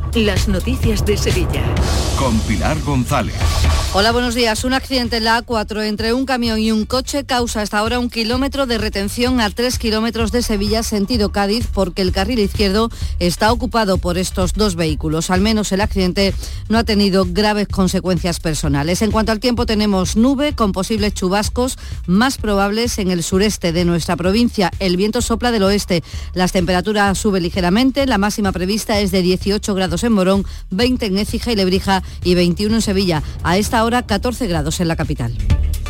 [0.15, 1.63] las noticias de Sevilla.
[2.17, 3.35] Con Pilar González.
[3.93, 4.63] Hola, buenos días.
[4.63, 8.09] Un accidente en la A4 entre un camión y un coche causa hasta ahora un
[8.09, 12.89] kilómetro de retención a tres kilómetros de Sevilla, sentido Cádiz, porque el carril izquierdo
[13.19, 15.29] está ocupado por estos dos vehículos.
[15.29, 16.33] Al menos el accidente
[16.69, 19.01] no ha tenido graves consecuencias personales.
[19.01, 23.85] En cuanto al tiempo, tenemos nube con posibles chubascos más probables en el sureste de
[23.85, 24.71] nuestra provincia.
[24.79, 26.03] El viento sopla del oeste.
[26.33, 28.05] Las temperaturas suben ligeramente.
[28.05, 32.35] La máxima prevista es de 18 grados en Morón, 20 en Écija y Lebrija y
[32.35, 33.23] 21 en Sevilla.
[33.43, 35.35] A esta hora 14 grados en la capital.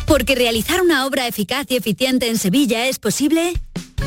[0.06, 3.54] Porque realizar una obra eficaz y eficiente en Sevilla es posible.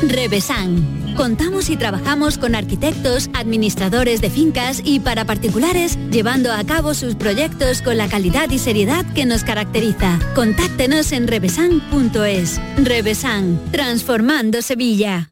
[0.02, 1.14] Revesan.
[1.16, 7.14] Contamos y trabajamos con arquitectos, administradores de fincas y para particulares, llevando a cabo sus
[7.14, 10.18] proyectos con la calidad y seriedad que nos caracteriza.
[10.34, 12.60] Contáctenos en revesan.es.
[12.76, 15.30] Revesan, transformando Sevilla.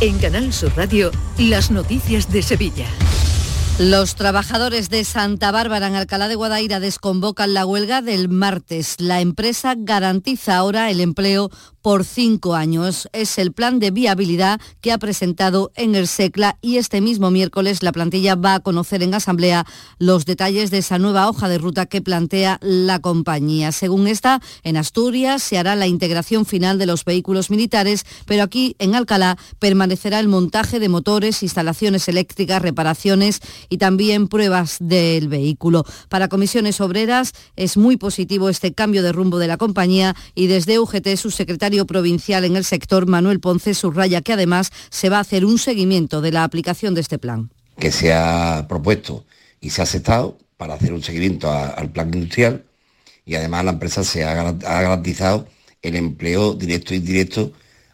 [0.00, 2.86] En Canal Sur Radio, las noticias de Sevilla.
[3.82, 8.94] Los trabajadores de Santa Bárbara en Alcalá de Guadaira desconvocan la huelga del martes.
[9.00, 11.50] La empresa garantiza ahora el empleo
[11.82, 13.08] por cinco años.
[13.12, 17.82] Es el plan de viabilidad que ha presentado en el SECLA y este mismo miércoles
[17.82, 19.66] la plantilla va a conocer en asamblea
[19.98, 23.72] los detalles de esa nueva hoja de ruta que plantea la compañía.
[23.72, 28.76] Según esta, en Asturias se hará la integración final de los vehículos militares, pero aquí
[28.78, 33.40] en Alcalá permanecerá el montaje de motores, instalaciones eléctricas, reparaciones
[33.72, 35.86] y también pruebas del vehículo.
[36.10, 40.78] Para comisiones obreras es muy positivo este cambio de rumbo de la compañía y desde
[40.78, 45.20] UGT su secretario provincial en el sector, Manuel Ponce, subraya que además se va a
[45.20, 47.50] hacer un seguimiento de la aplicación de este plan.
[47.78, 49.24] Que se ha propuesto
[49.58, 52.66] y se ha aceptado para hacer un seguimiento al plan industrial
[53.24, 55.48] y además la empresa se ha garantizado
[55.80, 57.52] el empleo directo e indirecto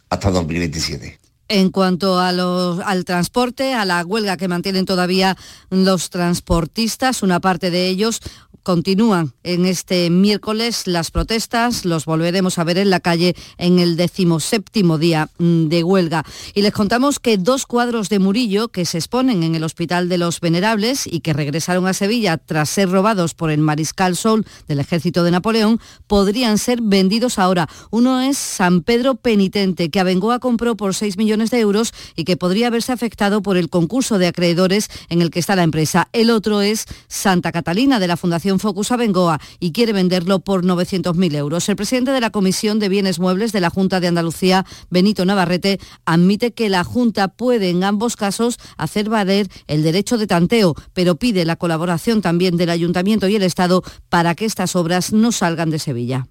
[0.09, 1.18] hasta 2027.
[1.51, 5.35] En cuanto a los, al transporte, a la huelga que mantienen todavía
[5.71, 8.21] los transportistas, una parte de ellos
[8.63, 13.95] Continúan en este miércoles las protestas, los volveremos a ver en la calle en el
[13.95, 16.25] decimoséptimo día mm, de huelga.
[16.53, 20.17] Y les contamos que dos cuadros de Murillo que se exponen en el Hospital de
[20.17, 24.79] los Venerables y que regresaron a Sevilla tras ser robados por el Mariscal Sol del
[24.79, 27.69] Ejército de Napoleón podrían ser vendidos ahora.
[27.91, 32.37] Uno es San Pedro Penitente, que Abengoa compró por 6 millones de euros y que
[32.37, 36.09] podría haberse afectado por el concurso de acreedores en el que está la empresa.
[36.13, 41.35] El otro es Santa Catalina de la Fundación Focus Abengoa y quiere venderlo por 900.000
[41.35, 41.69] euros.
[41.69, 45.79] El presidente de la Comisión de Bienes Muebles de la Junta de Andalucía, Benito Navarrete,
[46.05, 51.17] admite que la Junta puede en ambos casos hacer valer el derecho de tanteo, pero
[51.17, 55.69] pide la colaboración también del Ayuntamiento y el Estado para que estas obras no salgan
[55.69, 56.27] de Sevilla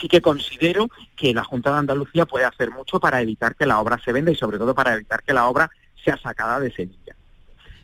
[0.00, 3.78] sí que considero que la Junta de Andalucía puede hacer mucho para evitar que la
[3.78, 5.70] obra se venda y sobre todo para evitar que la obra
[6.04, 7.14] sea sacada de Sevilla.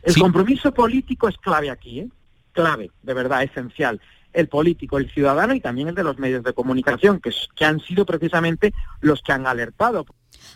[0.03, 2.09] El compromiso político es clave aquí, ¿eh?
[2.51, 4.01] Clave, de verdad, esencial.
[4.31, 7.79] El político, el ciudadano y también el de los medios de comunicación, que, que han
[7.79, 10.05] sido precisamente los que han alertado.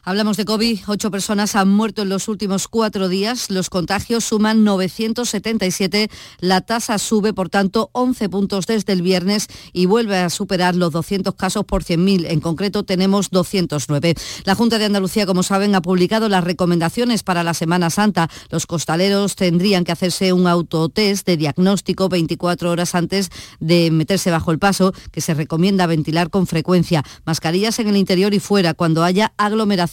[0.06, 0.80] Hablamos de COVID.
[0.88, 3.50] Ocho personas han muerto en los últimos cuatro días.
[3.50, 6.10] Los contagios suman 977.
[6.42, 10.92] La tasa sube, por tanto, 11 puntos desde el viernes y vuelve a superar los
[10.92, 12.26] 200 casos por 100.000.
[12.32, 14.16] En concreto, tenemos 209.
[14.44, 18.30] La Junta de Andalucía, como saben, ha publicado las recomendaciones para la Semana Santa.
[18.50, 23.30] Los costaleros tendrían que hacerse un autotest de diagnóstico 24 horas antes
[23.62, 27.06] de meterse bajo el paso, que se recomienda ventilar con frecuencia.
[27.24, 29.93] Mascarillas en el interior y fuera cuando haya aglomeración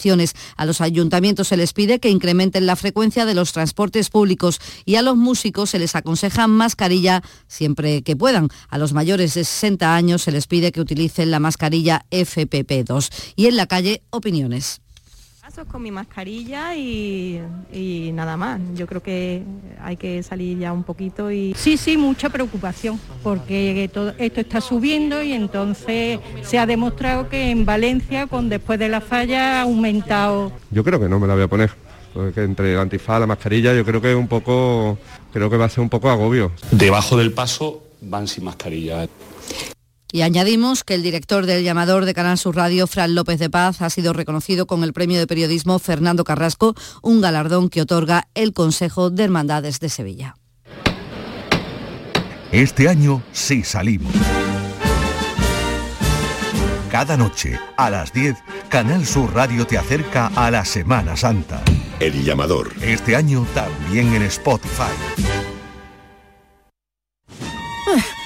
[0.57, 4.95] a los ayuntamientos se les pide que incrementen la frecuencia de los transportes públicos y
[4.95, 8.49] a los músicos se les aconseja mascarilla siempre que puedan.
[8.69, 13.09] A los mayores de 60 años se les pide que utilicen la mascarilla FPP2.
[13.35, 14.81] Y en la calle, opiniones
[15.69, 17.41] con mi mascarilla y,
[18.13, 18.59] nada más.
[18.75, 19.43] Yo creo que
[19.81, 21.53] hay que salir ya un poquito y...
[21.55, 27.51] Sí, sí, mucha preocupación, porque todo esto está subiendo y entonces se ha demostrado que
[27.51, 30.51] en Valencia, con después de la falla, ha aumentado.
[30.71, 31.71] Yo creo que no me la voy a poner.
[32.13, 34.97] Porque entre el antifaz, la mascarilla, yo creo que es un poco,
[35.31, 36.51] creo que va a ser un poco agobio.
[36.71, 39.07] Debajo del paso van sin mascarilla.
[40.11, 43.81] Y añadimos que el director del llamador de Canal Sur Radio, Fran López de Paz,
[43.81, 48.53] ha sido reconocido con el premio de periodismo Fernando Carrasco, un galardón que otorga el
[48.53, 50.35] Consejo de Hermandades de Sevilla.
[52.51, 54.13] Este año sí salimos.
[56.91, 58.35] Cada noche, a las 10,
[58.67, 61.63] Canal Sur Radio te acerca a la Semana Santa.
[62.01, 62.73] El llamador.
[62.81, 65.50] Este año también en Spotify.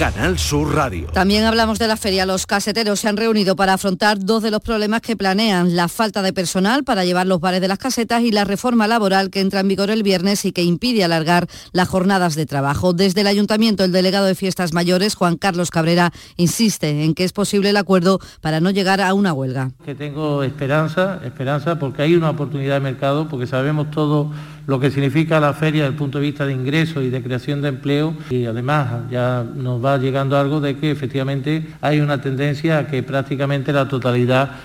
[0.00, 1.08] Canal Sur Radio.
[1.08, 2.24] También hablamos de la feria.
[2.24, 6.22] Los caseteros se han reunido para afrontar dos de los problemas que planean, la falta
[6.22, 9.60] de personal para llevar los bares de las casetas y la reforma laboral que entra
[9.60, 12.94] en vigor el viernes y que impide alargar las jornadas de trabajo.
[12.94, 17.34] Desde el ayuntamiento, el delegado de fiestas mayores, Juan Carlos Cabrera, insiste en que es
[17.34, 19.72] posible el acuerdo para no llegar a una huelga.
[19.84, 24.32] Que tengo esperanza, esperanza porque hay una oportunidad de mercado, porque sabemos todo
[24.70, 27.60] lo que significa la feria desde el punto de vista de ingresos y de creación
[27.60, 32.78] de empleo y además ya nos va llegando algo de que efectivamente hay una tendencia
[32.78, 34.60] a que prácticamente la totalidad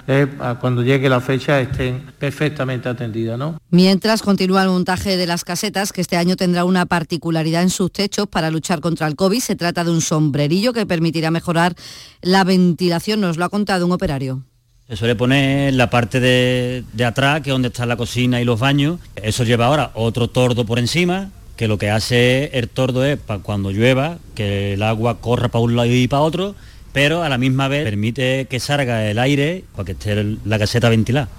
[0.62, 3.40] cuando llegue la fecha estén perfectamente atendidas.
[3.40, 3.58] ¿no?
[3.72, 7.92] Mientras continúa el montaje de las casetas que este año tendrá una particularidad en sus
[7.92, 9.40] techos para luchar contra el COVID.
[9.40, 11.74] Se trata de un sombrerillo que permitirá mejorar
[12.22, 14.44] la ventilación, nos lo ha contado un operario.
[14.88, 18.60] Se suele poner la parte de, atrás, que es donde está la cocina y los
[18.60, 19.00] baños.
[19.16, 23.42] Eso lleva ahora otro tordo por encima, que lo que hace el tordo es, para
[23.42, 26.54] cuando llueva, que el agua corra para un lado y para otro,
[26.94, 30.88] pero a la misma vez permite que salga el aire para que esté la caseta
[30.88, 31.30] ventilada.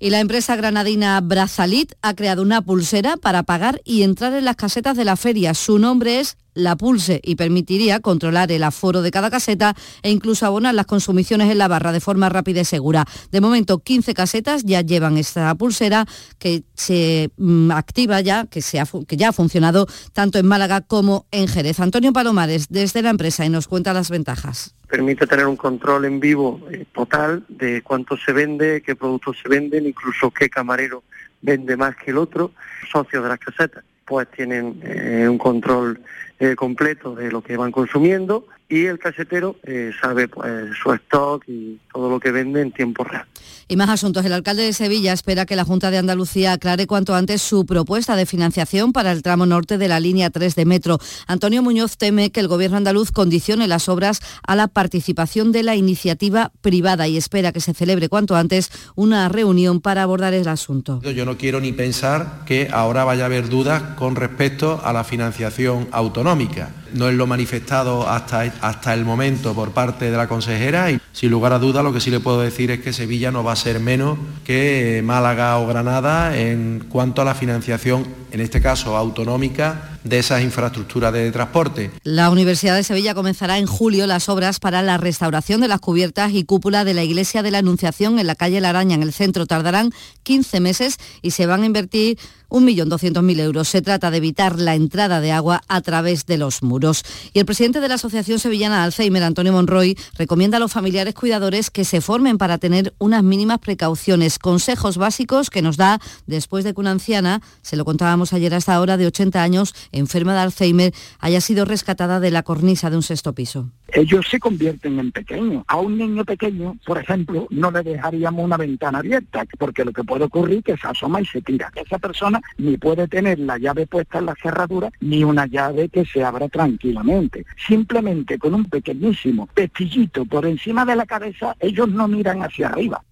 [0.00, 4.54] Y la empresa granadina Brazalit ha creado una pulsera para pagar y entrar en las
[4.54, 5.54] casetas de la feria.
[5.54, 10.46] Su nombre es La Pulse y permitiría controlar el aforo de cada caseta e incluso
[10.46, 13.06] abonar las consumiciones en la barra de forma rápida y segura.
[13.32, 16.06] De momento, 15 casetas ya llevan esta pulsera
[16.38, 21.80] que se mm, activa ya, que, ya ha funcionado tanto en Málaga como en Jerez.
[21.80, 26.18] Antonio Palomares, desde la empresa, y nos cuenta las ventajas permite tener un control en
[26.18, 31.02] vivo eh, total de cuánto se vende, qué productos se venden, incluso qué camarero
[31.42, 32.52] vende más que el otro.
[32.90, 36.00] Socios de las casetas pues tienen eh, un control
[36.40, 41.44] eh, completo de lo que van consumiendo y el casetero eh, sabe pues, su stock
[41.46, 43.26] y todo lo que vende en tiempo real.
[43.70, 44.24] Y más asuntos.
[44.24, 48.16] El alcalde de Sevilla espera que la Junta de Andalucía aclare cuanto antes su propuesta
[48.16, 50.98] de financiación para el tramo norte de la línea 3 de metro.
[51.26, 55.76] Antonio Muñoz teme que el gobierno andaluz condicione las obras a la participación de la
[55.76, 61.02] iniciativa privada y espera que se celebre cuanto antes una reunión para abordar el asunto.
[61.02, 65.04] Yo no quiero ni pensar que ahora vaya a haber dudas con respecto a la
[65.04, 70.90] financiación autonómica no es lo manifestado hasta, hasta el momento por parte de la consejera
[70.90, 73.44] y sin lugar a duda lo que sí le puedo decir es que Sevilla no
[73.44, 78.60] va a ser menos que Málaga o Granada en cuanto a la financiación en este
[78.60, 81.90] caso autonómica, de esas infraestructuras de transporte.
[82.02, 86.32] La Universidad de Sevilla comenzará en julio las obras para la restauración de las cubiertas
[86.32, 89.12] y cúpula de la Iglesia de la Anunciación en la calle La Araña, en el
[89.12, 89.46] centro.
[89.46, 89.92] Tardarán
[90.22, 92.18] 15 meses y se van a invertir
[92.50, 93.68] 1.200.000 euros.
[93.68, 97.02] Se trata de evitar la entrada de agua a través de los muros.
[97.32, 101.70] Y el presidente de la Asociación Sevillana Alzheimer, Antonio Monroy, recomienda a los familiares cuidadores
[101.70, 106.74] que se formen para tener unas mínimas precauciones, consejos básicos que nos da después de
[106.74, 110.92] que una anciana, se lo contábamos ayer hasta ahora, de 80 años, enferma de Alzheimer,
[111.20, 113.70] haya sido rescatada de la cornisa de un sexto piso.
[113.88, 115.64] Ellos se convierten en pequeños.
[115.66, 120.04] A un niño pequeño, por ejemplo, no le dejaríamos una ventana abierta, porque lo que
[120.04, 121.72] puede ocurrir es que se asoma y se tira.
[121.74, 126.04] Esa persona ni puede tener la llave puesta en la cerradura, ni una llave que
[126.04, 127.46] se abra tranquilamente.
[127.66, 133.02] Simplemente con un pequeñísimo pestillito por encima de la cabeza, ellos no miran hacia arriba.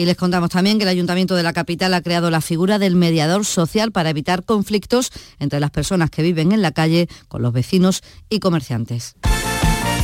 [0.00, 2.96] Y les contamos también que el Ayuntamiento de la capital ha creado la figura del
[2.96, 7.52] mediador social para evitar conflictos entre las personas que viven en la calle con los
[7.52, 9.14] vecinos y comerciantes.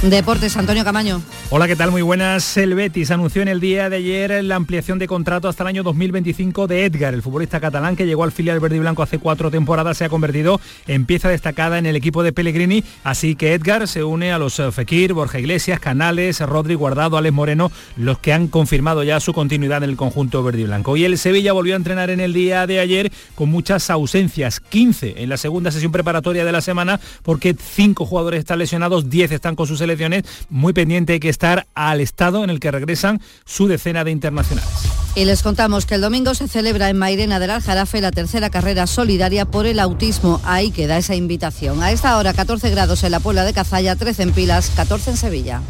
[0.03, 1.20] Deportes, Antonio Camaño.
[1.51, 1.90] Hola, ¿qué tal?
[1.90, 2.57] Muy buenas.
[2.57, 5.82] El Betis anunció en el día de ayer la ampliación de contrato hasta el año
[5.82, 9.51] 2025 de Edgar, el futbolista catalán que llegó al filial verde y blanco hace cuatro
[9.51, 13.88] temporadas, se ha convertido en pieza destacada en el equipo de Pellegrini, así que Edgar
[13.88, 18.49] se une a los Fekir, Borja Iglesias, Canales, Rodri Guardado, Alex Moreno, los que han
[18.49, 20.97] confirmado ya su continuidad en el conjunto verde y blanco.
[20.97, 25.22] Y el Sevilla volvió a entrenar en el día de ayer con muchas ausencias, 15
[25.22, 29.57] en la segunda sesión preparatoria de la semana, porque cinco jugadores están lesionados, 10 están
[29.57, 33.68] con sus selecciones, muy pendiente hay que estar al estado en el que regresan su
[33.68, 34.68] decena de internacionales.
[35.14, 38.87] Y les contamos que el domingo se celebra en Mairena del Aljarafe la tercera carrera
[38.87, 40.43] solidaria por el autismo.
[40.45, 41.82] Ahí queda esa invitación.
[41.82, 45.16] A esta hora 14 grados en la Puebla de Cazalla, 13 en Pilas, 14 en
[45.16, 45.62] Sevilla.